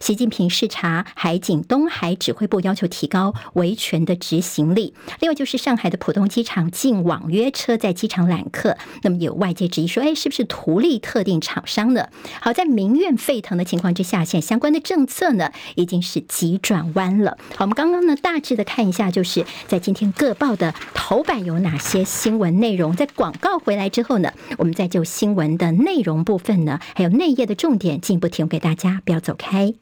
[0.00, 4.94] 习近平视察海警东海指挥部，要求提高维权的执行力。
[5.20, 12.08] 另外就是上海的浦东机场禁网约车在机场揽客，那么有外界质疑说，哎，是不是图利特定厂商呢？
[12.40, 17.38] 好，在民怨沸腾的情况之下，现相关的政策呢，已经是急转弯了。
[17.56, 22.94] 好，我们刚刚呢大致的看一下，就是在今天各报的头版有哪些新闻内容。
[22.94, 29.37] 在广告回来之后呢，我们再就新闻的内容部分呢，还有内页的重点进一步提供给大家，不要走。
[29.38, 29.72] 开。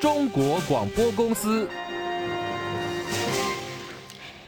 [0.00, 1.68] 中国广播公司。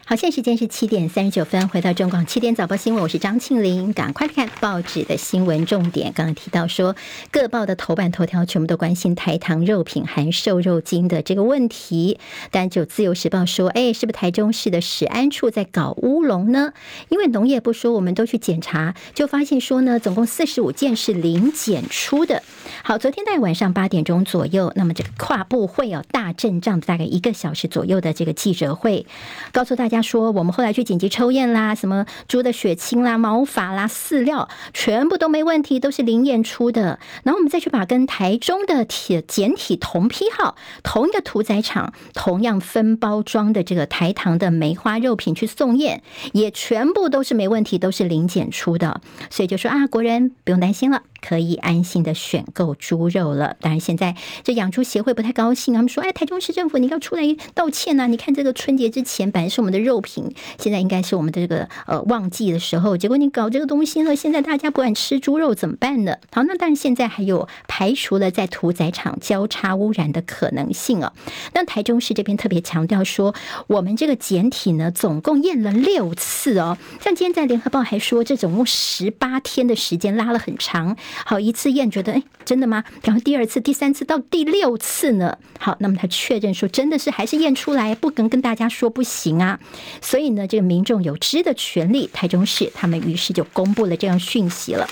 [0.09, 6.14] 好，现在时间是七点三十九分，回到中广七点早报新闻，我是张庆玲，赶快看报纸的新闻重点。
[6.14, 6.97] 刚刚提到说，
[7.31, 12.18] 各报的头版头条全部都关心台糖肉品含瘦肉精的这个问题，
[12.51, 16.73] 但就自由时报说，哎，是不是台中市的食安处在搞乌龙呢？
[17.11, 22.42] 因为农业部说，我们都去检查，就发现说呢，总共四十五件是零检出的。
[22.83, 29.05] 好，昨天在晚上八点钟左右，那么这个跨部会有大阵仗，大概一个小时左右的这个记者会，
[29.53, 29.98] 告诉大家。
[29.99, 37.01] 他说：“我们后来去紧急抽验啦，什么猪的血清啦、毛发啦、饲料，全部都没问题，都是零验出的。
[37.25, 46.03] 然后我们再去把跟台中的铁简体同批号、同一个屠宰场、同样分包装的这个台糖的梅花肉品去送验，
[46.33, 49.01] 也全部都是没问题，都是零检出的。
[49.31, 53.57] 所以就说啊，国人不用担心了。”可以安心的选购猪肉了。
[53.61, 57.23] 当然，现在这养猪协会不太高兴，他们说：“哎，台中市政府你要出来
[57.55, 58.07] 道歉呐、啊！
[58.07, 71.12] 你看这个春节之前本来是我们的肉品，现在应该是我们的这个呃旺季的时候，结果你搞这个东西呢，现在大家不敢吃猪肉怎么办呢？”好，那但是现在还有排除了在屠宰场交叉污染的可能性啊。
[71.53, 73.35] 那台中市这边特别强调说，
[73.66, 76.79] 我们这个检体呢，总共验了六次哦。
[77.01, 80.97] 像今天在联合报还说，这总共十八天的时间拉了很长。
[81.25, 82.85] 好，一次验觉得，哎，真的吗？
[83.03, 85.37] 然后第二次、第三次到第六次呢？
[85.59, 89.59] 好，那么他确认说，真的是还是验出来，不能跟大家说不行啊。
[90.01, 94.89] 所以呢，这个民众有知的权利，台中市他们于是就公布了这样讯息了。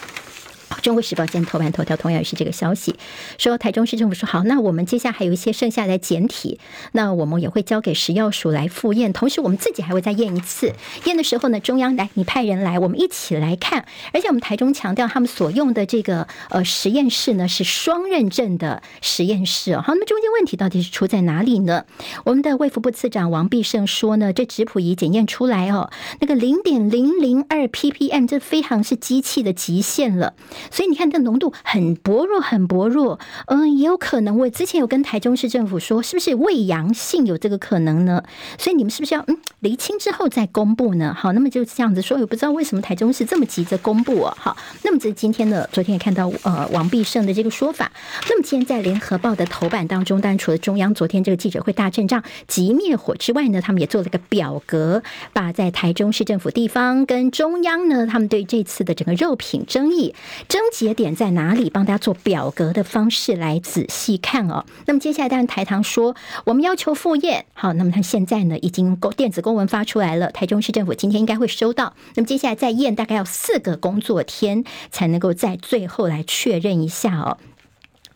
[0.83, 2.97] 中国时报今天头版头条同样也是这个消息，
[3.39, 6.59] 说台中市政府说好，那我们接下来还有一些剩下的检体，
[6.93, 10.73] 那我们也会交给食药署来复验，同时我们自己还会再验一次。
[11.05, 13.87] 验的时候呢，中央来你派人来，我们一起来看。
[14.13, 19.77] 而且我们台中强调，他们所用的这个呃实验室呢是双认证的实验室。
[19.77, 21.85] 好，那么中间问题到底是出在哪里呢？
[22.25, 25.91] 我们的卫福部次长王必胜说呢，这质谱仪检验出来哦，
[26.21, 30.35] 那个零点零零二 ppm，这非常是机器的极限了。
[30.71, 33.19] 所以你看，这浓度很薄弱，很薄弱。
[33.47, 38.23] 嗯，也有可能，我之前有跟台中市政府说，是不是胃阳性有这个可能呢？
[38.59, 41.15] 所以你们是不是要嗯厘清之后再公布呢？
[41.17, 44.37] 好，那么就这样子说，也不知道为什么台中市这么急着公布啊。
[44.39, 47.91] 好，那么这今天的，昨天也看到呃王必胜的这个说法。
[48.29, 55.03] 那么今天在联合报的头版当中，当然除了中央昨天这个记者会大阵仗急灭火之外呢，他们也做了个表格，
[55.33, 60.15] 把在台中市政府地方跟中央呢，他们对这次的整个肉品争议。
[60.49, 61.69] 症结点在哪里？
[61.69, 64.65] 帮大家做表格的方式来仔细看哦。
[64.87, 71.95] 那么接下来，当然台糖说我们要求复验，好，那么他现在呢已经公电子公文发出来了，台中市政府今天应该会收到。
[72.15, 77.39] 那么接下来再验，大概要四个工作天才能够在最后来确认一下哦。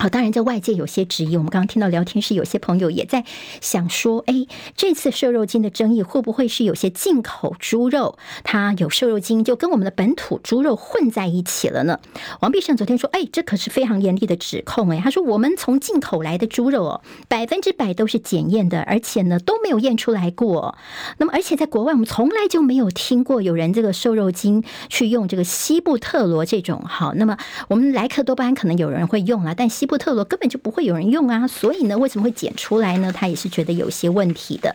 [0.01, 3.23] 好，当然，在外界有些质疑，我们刚刚听到聊天室有些朋友也在
[3.61, 11.99] 想说，哎，这次瘦肉精的争议会不会是有些进口猪肉它有瘦肉精，就跟我们的本土猪肉混在一起了呢？
[12.39, 20.75] 王必胜昨天说，哎，这可是非常严厉的指控，哎，他说我们从进口来的猪肉哦，百分之百都是检验的，而且呢都没有验出来过。
[21.19, 26.81] 那么，而且在国外，我们从来就没有听过有人这个瘦肉精去用这个西布特罗这种。
[26.87, 27.37] 好，那么
[27.67, 33.11] 我们莱克多巴胺可能有人会用啊，但西布特罗根本就不会有人用啊，所以呢，为什么会检出来呢？
[33.11, 34.73] 他也是觉得有些问题的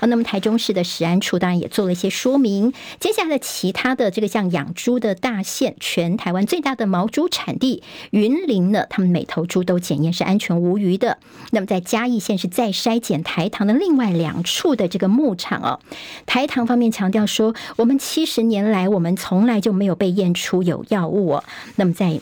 [0.00, 0.06] 啊。
[0.08, 2.72] 那么台中市的食安处当然也做了一些说明。
[2.98, 11.18] 接下来的其他的这个像养猪的大县，全台湾最大的毛猪产地云林呢，他们每头猪都检验是安全无虞的。
[11.52, 15.78] 那么在嘉义县是再筛检台糖的另外两处的这个牧场哦，
[16.26, 21.44] 台糖方面强调说，我们七十年来我们从来就没有被验出有药物哦。
[21.76, 22.18] 那么在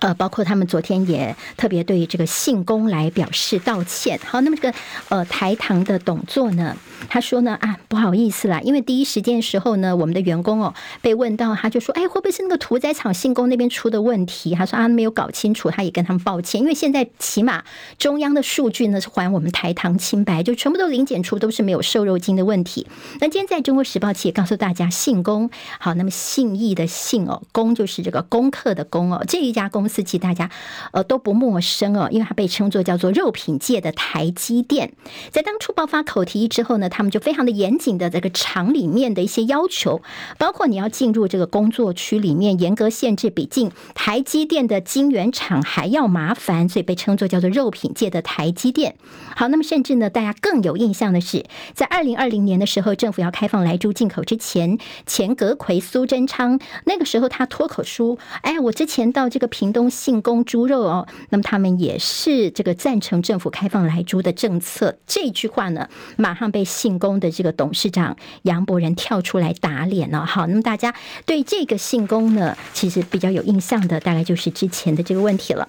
[0.00, 4.18] 呃，包括他们昨天也特别对这个信公来表示道歉。
[4.24, 4.78] 好，那么这个
[5.08, 6.76] 呃台糖的董座呢，
[7.08, 10.72] 他说呢啊不好意思啦，因为第一时间时候呢，我们的员工哦
[11.02, 14.54] 被问到，他就说，哎，会不会是那个屠宰场信公那边出的问题？
[14.54, 17.64] 他说啊没有搞清楚，他也跟他们抱歉，因为现在起码
[17.98, 22.86] 中央的数据呢是还我们台糖清白，就全部都零检出，都是没有瘦肉精的问题。
[23.20, 29.88] 那今天在中国时报其实也告诉大家，信公好，那么信义的信哦，公就是这个功课的功哦，这一家公。
[29.88, 30.50] 司其实大家
[30.92, 34.92] 呃都不陌生哦，因为它被称作叫做肉品界的台积电。
[35.30, 40.00] 在当初爆发口蹄疫之后呢，他们就非常的严谨的这个厂里面的一些要求，
[40.38, 48.94] 包括你要进入这个工作区里面，严格限制，比进台积电的晶圆厂还要麻烦，所以被称作叫做肉品界的台积电。
[49.36, 64.96] 好，那么甚至呢，大家更有印象的是，在二零二零年的时候，政府要开放莱猪进口之前，前阁揆苏贞昌那个时候他脱口说：“哎，我之前到这个屏东。”信公猪肉哦，那么他们也是这个赞成政府开放莱猪的政策。
[65.06, 70.24] 这句话呢，马上被信公的这个董事长杨伯仁跳出来打脸了。
[70.24, 70.94] 好，那么大家
[71.26, 75.68] 对这个信公呢，其实比较有印象的，大概就是之前的这个问题了。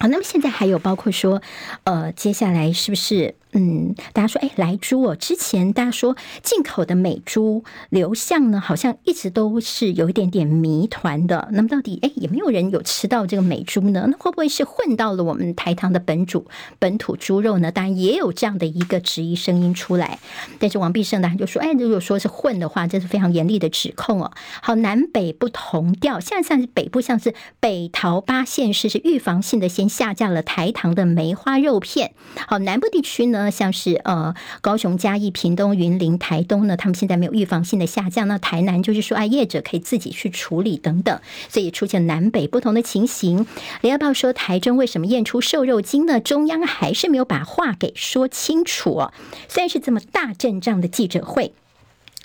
[0.00, 1.40] 好，那么现在还有包括说，
[1.84, 3.36] 呃，接下来是不是？
[3.56, 11.48] 嗯，大家说，哎，莱猪哦，之前大家说进口的美猪流向呢，好像一直都是有一点点谜团的。
[11.52, 14.06] 那么到底，哎，也没有人有吃到这个美猪呢？
[14.10, 16.46] 那会不会是混到了我们台糖的本主
[16.80, 17.70] 本土猪肉呢？
[17.70, 20.18] 当然也有这样的一个质疑声音出来。
[20.58, 24.32] 但是王必胜呢就说，哎，如果说是混的话，这是非常严厉的指控哦。
[24.62, 32.14] 好，南北不同调，现在像是北部像是北桃八县市是预防性的先下架了台糖的梅花肉片。
[32.48, 33.43] 好，南部地区呢？
[33.50, 38.26] 像是呃高雄、嘉义、屏东、云林、台东呢，他们现在没有预防性的下降。
[38.28, 43.46] 那台南就是说，啊，业者可以自己去处理等等，所以出现南北不同的情形。
[43.80, 46.20] 联合报说，台中为什么验出瘦肉精呢？
[46.20, 49.12] 中央还是没有把话给说清楚哦。
[49.48, 51.52] 虽然是这么大阵仗的记者会。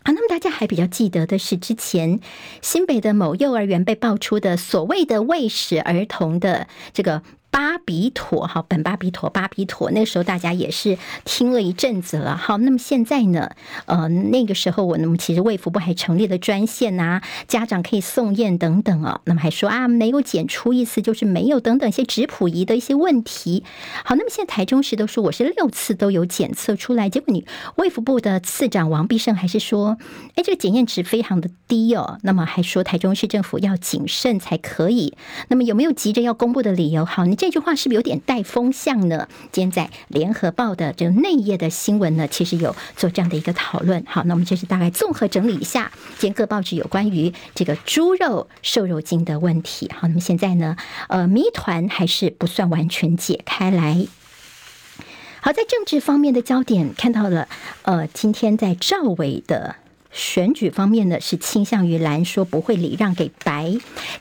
[0.04, 2.20] 啊，那么大家还比较记得的是，之前
[2.62, 7.22] 新北的某幼儿园被爆出的所谓的喂食儿童的这个。
[7.52, 13.50] 巴比妥，哈，苯巴比妥，巴比妥，那个时候大家也是听了一阵子了，好，那么现在呢，
[13.86, 23.64] 呃，那个时候我那么其实卫福部还成立了专线呐、家长可以送验等等啊，那么还说啊没有检出，意思就是没有等等一些质谱仪的一些问题，
[24.06, 27.46] 好，那么现在台中市都说我是六次都有检测出来，结果你
[27.78, 29.98] 卫福部的次长王必胜还是说，
[30.36, 35.16] 哎，这个检验值非常的低哦，那么还说台中市政府要谨慎才可以，
[35.48, 37.04] 那么有没有急着要公布的理由？
[37.04, 37.39] 好，你。
[37.40, 39.30] 这句话是不是有点带风向呢？
[39.54, 44.04] 今天在联合报的这个内页的新闻呢，其实有做这样的一个讨论。
[44.06, 49.90] 好，那我们就是大概综合整理一下，今天各报纸有关于这个猪肉瘦肉精的问题。
[49.98, 50.76] 好，那么现在呢，
[51.08, 54.06] 呃，谜团还是不算完全解开来。
[55.40, 57.48] 好，在政治方面的焦点看到了，
[57.84, 59.78] 呃，今天在赵伟的。
[60.12, 63.72] 选举方面呢，是倾向于蓝，说不会礼让给白。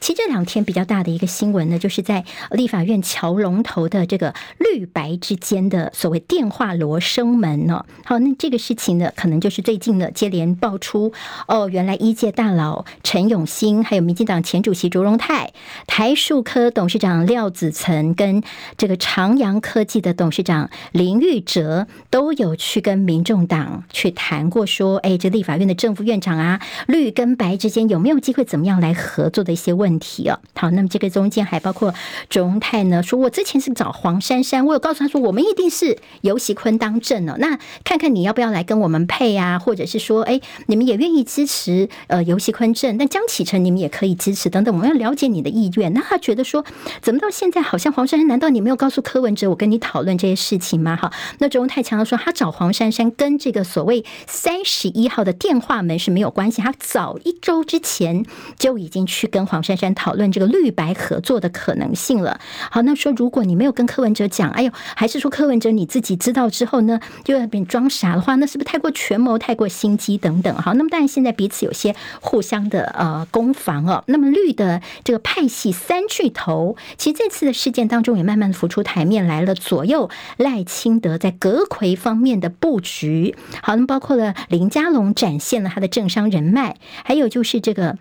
[0.00, 7.84] 其实这两天比较大的一个新闻呢，就是在立法院桥龙头的这个绿白之间的所谓电话罗生门呢。
[8.04, 11.12] 好，那这个事情呢，可能就是最近呢接连爆出
[11.48, 15.52] 哦，原来一届大佬陈永兴，还有民进党前主席卓荣泰、
[15.88, 18.42] 台树科董事长廖子岑跟
[18.76, 25.87] 这个长阳科技的董事长林玉哲都有去跟民众党去谈过，说，哎，这立法院的政。
[25.88, 30.38] 正副院长啊，绿跟白之间有没有机会怎么样来合作的一些问题哦？
[30.54, 31.94] 好，那么这个中间还包括
[32.28, 45.90] 卓荣泰呢，说我之前是找黄珊珊，我有告诉他说，我们一定是游锡堃当政哦，那看看你要不要来跟我们配啊，或者是说，哎，你们也愿意支持呃游锡堃正，但江启臣你们也可以支持等等，我们要了解你的意愿。
[45.94, 46.62] 那他觉得说，
[47.00, 50.98] 怎么到现在好像黄珊珊，难道你没有告诉柯文哲我跟你讨论这些事情吗？
[51.00, 55.67] 好，那卓荣泰强调说，他找黄珊珊跟这个所谓三十一号的电话。
[55.68, 58.24] 话门是没有关系，他早一周之前
[58.58, 62.40] 就已经去跟黄珊珊讨论这个绿白合作的可能性了。
[62.70, 70.56] 好，那说如果你没有跟柯文哲讲，哎呦，还是说柯文哲你自己知道之后呢，就要变装傻的话，那是不是太过权谋、太过心机等等？
[70.56, 74.02] 好，那么当然现在彼此有些互相的呃攻防哦。
[74.06, 80.08] 那么绿的这个派系三巨头，其实这次的事件当中也慢慢浮出台面来了，左右
[80.38, 83.36] 赖清德在阁揆方面的布局。
[83.60, 85.57] 好，那么包括了林佳龙展现。
[85.64, 87.96] 他的政商人脉，还有就是这个，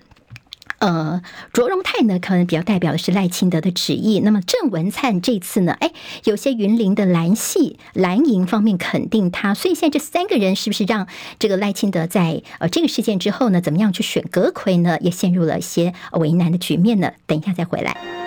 [0.80, 1.22] 呃，
[1.54, 4.20] 卓荣泰呢，可能比较代表的是赖清德的旨意。
[4.20, 5.92] 那么郑文灿这次呢，哎，
[6.26, 11.08] 有些云林的蓝系蓝营方面肯定他，所以现在这三个人是不是让
[11.40, 17.14] 这个赖清德在呃这个事件之后呢，怎么样去选阁揆呢，也陷入了一些为难的局面呢？
[17.26, 18.27] 等一下再回来。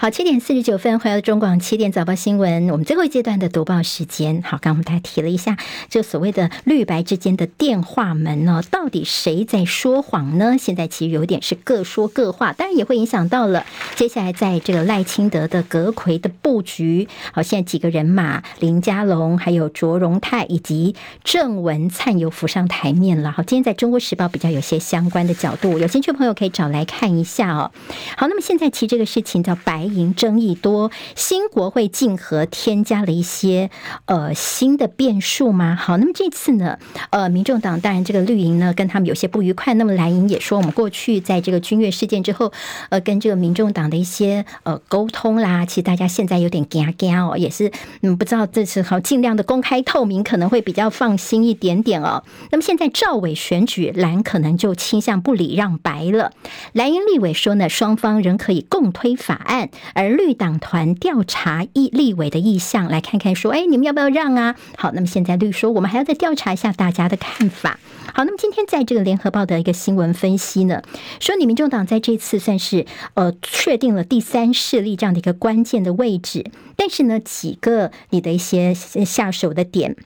[0.00, 4.40] 好，七点四十九分，回到中广七点早报新闻，我们最后一阶段的读报时间。
[4.42, 5.58] 好，刚我们大家提了一下，
[5.90, 10.56] 这所谓的绿白之间的电话门呢，到底谁在说谎呢？
[10.58, 17.06] 现在其实有点是各说各话，当然也会影响到了接下来在这个赖清德的阁魁的布局。
[17.32, 20.94] 好，现在几个人马，林佳龙、还有卓荣泰以及
[21.24, 23.30] 郑文灿又浮上台面了。
[23.32, 27.70] 好，今天在中国时报比较有些相关的角度，有兴趣的朋友可以找来看一下哦。
[28.16, 29.89] 好，那么现在其实这个事情叫白。
[29.92, 33.70] 营争议多，新国会竞合添加了一些
[34.06, 35.76] 呃新的变数吗？
[35.80, 36.78] 好，那么这次呢，
[37.10, 42.52] 呃，民众党当然这个绿营呢跟他们有些不愉快，那么蓝营也说，我们过去在这个君悦事件之后，
[42.88, 47.70] 呃，跟这个民众党的一些呃沟通啦，其实大家现在有点惊惊哦，也是
[48.02, 52.22] 嗯不知道这次好尽量的公开透明，可能会比较放心一点点哦。
[52.50, 56.32] 那么现在赵伟选举，蓝可能就倾向不礼让白了，
[56.72, 59.70] 蓝营立委说呢，双方仍可以共推法案。
[59.94, 64.56] 而绿党团调查一立委的意向，来看看说，哎，你们要不要让啊？
[64.76, 67.78] 好，那么现在绿说，我们还要再调查一下大家的看法。
[68.12, 70.82] 好，那么今天在这个联合报的一个新闻分析呢，
[71.20, 79.96] 说你民众党在这次算是呃确定了第三势力这样的一个关键的位置，但是呢，几个你的一些下手的点。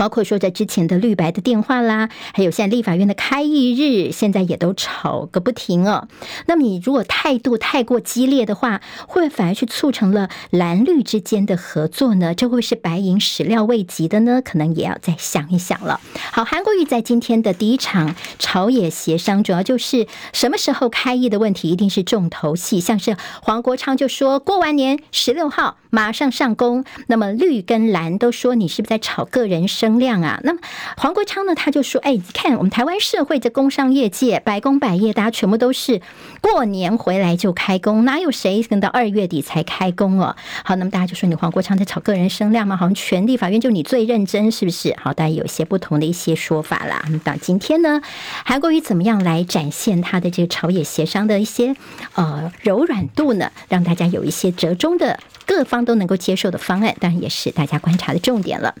[0.00, 6.08] 包括说在之前的绿白的电话啦，还有现在立法院的开议日，现在也都吵个不停哦。
[6.46, 12.34] 那么你如果态度太过激烈的话，会不会反而去促成了蓝绿之间的合作呢？
[12.34, 14.40] 这会是白银始料未及的呢？
[14.42, 16.00] 可能也要再想一想了。
[16.32, 22.80] 好，韩国瑜在今天的第一场朝野协商，主要就是什么时候开议的问题，一定是重头戏。
[22.80, 26.84] 像是黄国昌就说过完年十六号马上上攻。
[27.06, 30.40] 那么绿跟蓝都说你是不是在炒个人声量啊？
[30.42, 30.60] 那么
[30.96, 36.00] 黄国昌呢，他就说：“哎，你看我们台湾社会的工商业界百工百业，大家全部都是
[36.40, 42.76] 过年回来就开工，哪有谁等到二月底才开工哦？”好，那么大家就说你黄国昌在炒个人声量吗？
[42.76, 44.94] 好像全立法院就你最认真，是不是？
[45.00, 47.02] 好，大家有一些不同的一些说法啦。
[47.06, 48.00] 那么到今天呢，
[48.44, 51.74] 韩国瑜怎么样来展现他的这个朝野协商的一些
[52.14, 53.50] 呃柔软度呢？
[53.68, 58.74] 让大家有一些折中的各方都能够接受的方案，当然也是大家观察的重点了。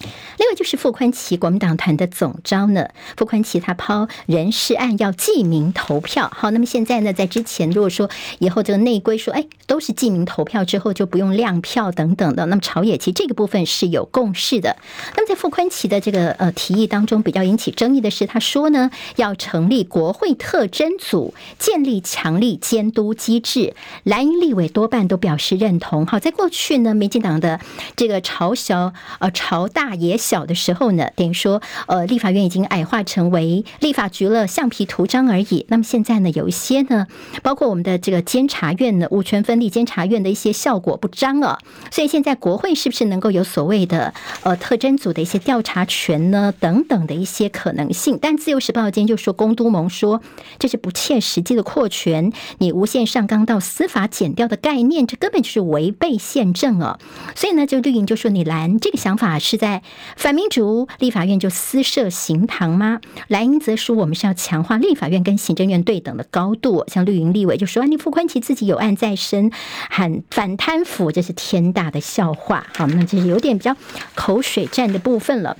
[0.00, 14.76] 另外就是傅宽奇国民党团的总招呢，傅宽奇他抛人事案要记名投票，好，那么现在呢，在之前如果说以后这个内规说，哎，都是记名投票之后就不用亮票等等的，那么朝野其实这个部分是有共识的。
[15.16, 23.74] 那么在傅宽奇的这个呃提议当中，比较引起争议的是，他说呢要成立国会特侦组，建立强力监督机制，
[24.04, 26.06] 蓝营立委多半都表示认同。
[26.06, 27.60] 好，在过去呢，民进党的
[27.96, 30.38] 这个朝小呃朝大野小。
[30.38, 35.66] 小的时候呢，等于说，呃，立法院已经矮化成为立法局了，橡皮图章而已。
[35.68, 37.08] 那么现在呢，有一些呢，
[37.42, 41.58] 包括我们的这个监察院呢，五权分立监察院的一些效果不彰啊。
[41.90, 44.14] 所以现在国会是不是能够有所谓的
[44.44, 46.54] 呃特征组的一些调查权呢？
[46.60, 48.16] 等等的一些可能性。
[48.22, 50.22] 但自由时报今天就说，公都盟说
[50.60, 57.00] 这是不切实际的扩权，你无限上纲到司法减掉的概念，这根本就是违背宪政啊。
[57.34, 59.77] 所以呢，就绿营就说你蓝这个想法是在。
[60.16, 63.00] 反民主，立法院就私设刑堂吗？
[63.28, 66.84] 蓝营则说，我们是要强化立法院跟行政院对等的高度。
[66.88, 69.50] 像绿营立委就说，你傅宽奇自己有案在身，
[69.90, 72.66] 喊反贪腐，这是天大的笑话。
[72.76, 73.76] 好，那这是有点比较
[74.14, 75.56] 口水战的部分了。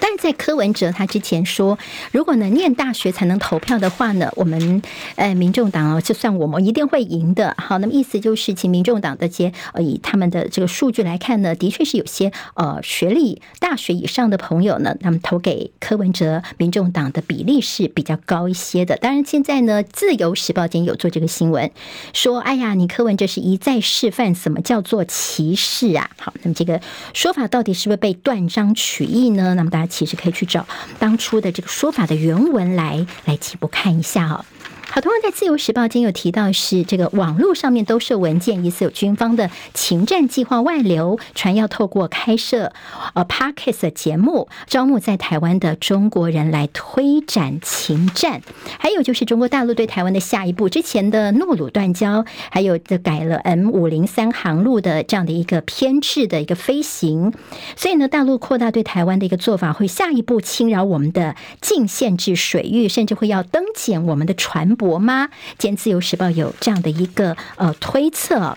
[0.00, 1.78] 但是在柯文哲他之前说，
[2.12, 4.82] 如果呢念大学才能投票的话呢，我们
[5.16, 7.54] 呃民众党哦，就算我们一定会赢的。
[7.58, 18.96] 好，那么意思就是，请民众党的些呃以他们的这个数据来看呢，的确是有些呃学历大学以上的朋友呢，他们投给柯文哲民众党的比例是比较高一些的。
[18.96, 21.70] 当然现在呢，自由时报今天有做这个新闻，
[22.12, 26.10] 说哎呀，你柯文哲是一再示范什么叫做歧视啊。
[26.18, 26.80] 好，那么这个
[27.14, 29.54] 说法到底是不是被断章取义呢？
[29.54, 29.98] 那么大大家。
[29.98, 30.66] 其实可以去找
[30.98, 34.44] 当初的这个说法的原文来来起步看一下啊。
[34.90, 42.72] 好，同样在《自由时报》今天有提到，是这个网络上面兜售文件，疑似有军方的情战计划外流，传要透过开设
[43.12, 48.40] 呃 parkes 的节目，招募在台湾的中国人来推展情战。
[48.78, 57.34] 还有就是中国大陆对台湾的下一步，之前的诺鲁断交，还有这改了 M 五零三航路的这样的一个偏置的一个飞行。
[57.76, 64.77] 所以呢，大陆扩大对台湾的一个做法，会下一步侵扰我们的禁限制水域，甚至会要登检我们的船。
[64.78, 65.28] 博吗？
[65.58, 68.56] 兼自由时报有这样的一个呃推测。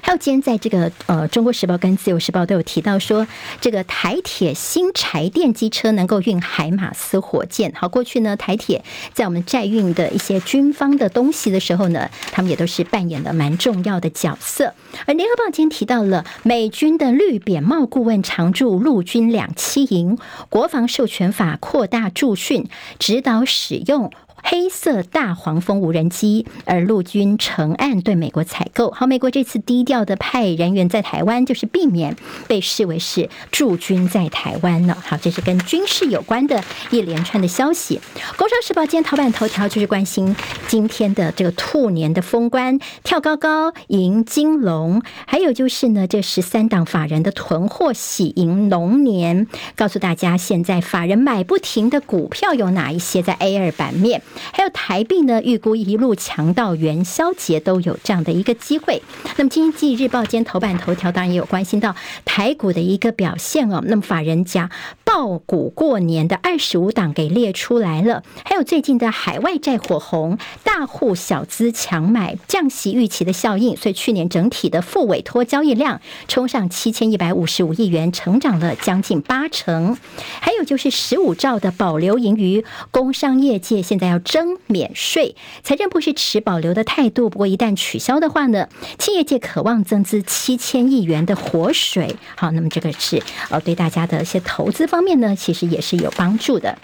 [0.00, 3.26] 还有今天在这个呃《中国时报》跟《自由时报》都有提到说，
[3.60, 7.72] 这个台铁新柴电机车能够运海马斯火箭。
[7.76, 14.72] 好，过去呢台铁在我们载运的一些军方的东西的时候呢，他们也都是扮演了蛮重要的角色。
[15.04, 20.16] 而《联合报》今天提到了美军的绿扁帽顾问常驻陆军两栖营，
[20.48, 24.10] 国防授权法扩大驻训，指导使用。
[24.42, 28.90] 黑色大黄蜂无人机，而陆军承案对美国采购。
[28.90, 32.16] 好，美国这次低调的派人员在台湾，就是避免
[32.48, 34.96] 被视为是驻军在台湾呢。
[35.02, 38.00] 好，这是跟军事有关的一连串的消息。
[38.36, 40.36] 工商时报今天头版头条就是关心
[40.66, 49.46] 今天的这个兔年的封关，跳高高迎金龙，还有就是呢，这十三档法人的囤货喜迎龙年。
[49.76, 54.20] 告诉大家，现在法人买不停的股票有哪一些在 A 二版面？
[54.52, 59.02] 还有台币呢，预估一路强到元宵节都有这样的一个机会。
[59.36, 63.82] 那么《经济日报》今天头版头条当然也有关心到台股的一个表现哦。
[63.86, 64.70] 那么法人家
[65.04, 79.96] 爆股过年的二十五档给列出来了，还有最近的海外债火红，大户小资抢买，降息预期的效应，所以去年整体的负委托交易量冲上七千一百五十五亿元，成长了将近八成。
[80.40, 84.21] 还有就是十五兆的保留盈余，工商业界现在要。
[84.22, 87.28] 征免税，财政部是持保留的态度。
[87.28, 88.68] 不过一旦取消的话呢，
[88.98, 92.16] 企业界渴望增资七千亿元的活水。
[92.36, 96.78] 好，那么这个是呃对大家的一些投资方面呢，其实也是有帮助的。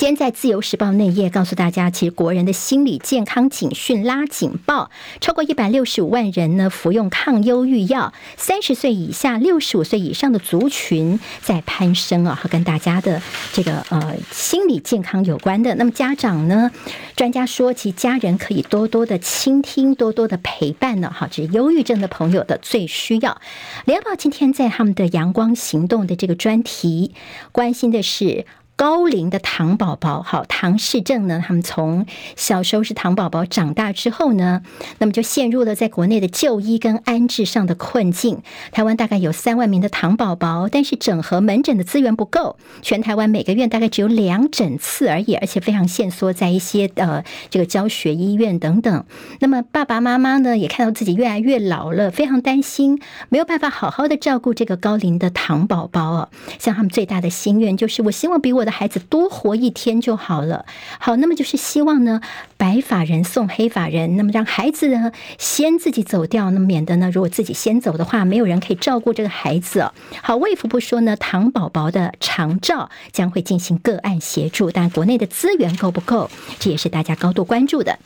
[0.00, 4.90] 今天在《自由时报》内页告诉大家，其实国人的心理健康警讯拉警报，
[5.20, 13.20] 超过一百六十五万人呢服用抗忧郁药，三十岁以下、六十五岁以上的族群在攀升啊，和跟大家的
[13.52, 15.74] 这个呃心理健康有关的。
[15.74, 16.70] 那么家长呢，
[17.14, 23.38] 专家说，其家人可以多多的倾听，多多的陪伴呢，哈，这是忧郁症的朋友的最需要。
[23.84, 27.12] 联合报今天在他们的阳光行动的这个专题，
[27.52, 28.46] 关心的是。
[28.80, 31.44] 高龄的唐宝宝，好，唐氏症呢？
[31.46, 34.62] 他们从小时候是唐宝宝，长大之后呢，
[34.96, 38.40] 那么就陷入了在国内的就医跟安置上的困境。
[38.72, 49.04] 台湾大概有三万名的唐宝宝，但是整合门诊的资源不够，全台湾每个月大概只有两诊次而已，而且非常限缩在一些呃这个教学医院等等。
[49.40, 56.30] 那么爸爸妈妈呢，也看到自己越来越老了，非常担心没有办法好好的照顾这个高龄的唐宝宝哦。
[56.58, 60.66] 像他们最大的心愿就是，我希望比我的孩子多活一天就好了。
[60.98, 62.20] 好，那么就是希望呢，
[62.56, 69.90] 白发人送黑发人，那么让孩子呢先自己走掉，那么免得呢，如果自己先走的话，没有人可以照顾这个孩子。
[70.22, 77.92] 好，卫福部说呢，唐宝宝的长照将会进行个案协助，但国内的资源够不够，这也是大家高度关注的。《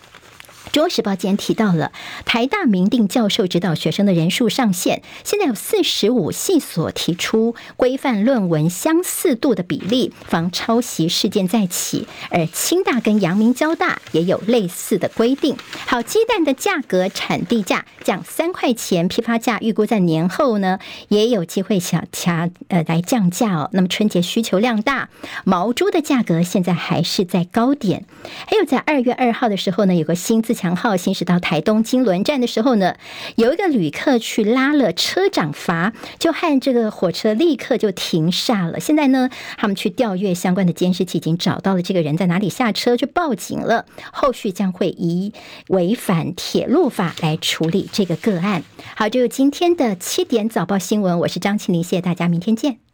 [0.75, 1.93] 中国时报》今天提到了
[2.25, 12.09] 台大明定教授指导学生的人数上限，现在有四十五系所提出规范论文相似度的比例，防抄袭事件再起。
[12.31, 15.57] 而清大跟阳明交大也有类似的规定。
[15.87, 23.71] 好，鸡蛋的价格产地价降三块钱，批发价预估在年后呢也有机会想掐呃来降价哦。
[23.73, 25.09] 那么春节需求量大，
[25.45, 28.07] 毛猪的价格现在还是在高点。
[28.49, 30.64] 还有在二月二号的时候呢，有个新自强。
[30.65, 32.97] 强号行驶到台东金轮站的时候呢，
[33.37, 38.81] 有一个旅客去拉了车长阀，就和这个火车立刻就停下了。
[38.81, 43.85] 现在呢，他们去调阅相关的监视器，已经找到了这个人在哪里下车，去报警了。
[44.11, 45.35] 后续将会以
[45.69, 48.65] 违反铁路法来处理这个个案。
[48.97, 52.94] 好，这是今天的七点早报新闻，我是张庆玲，谢谢大家，明天见。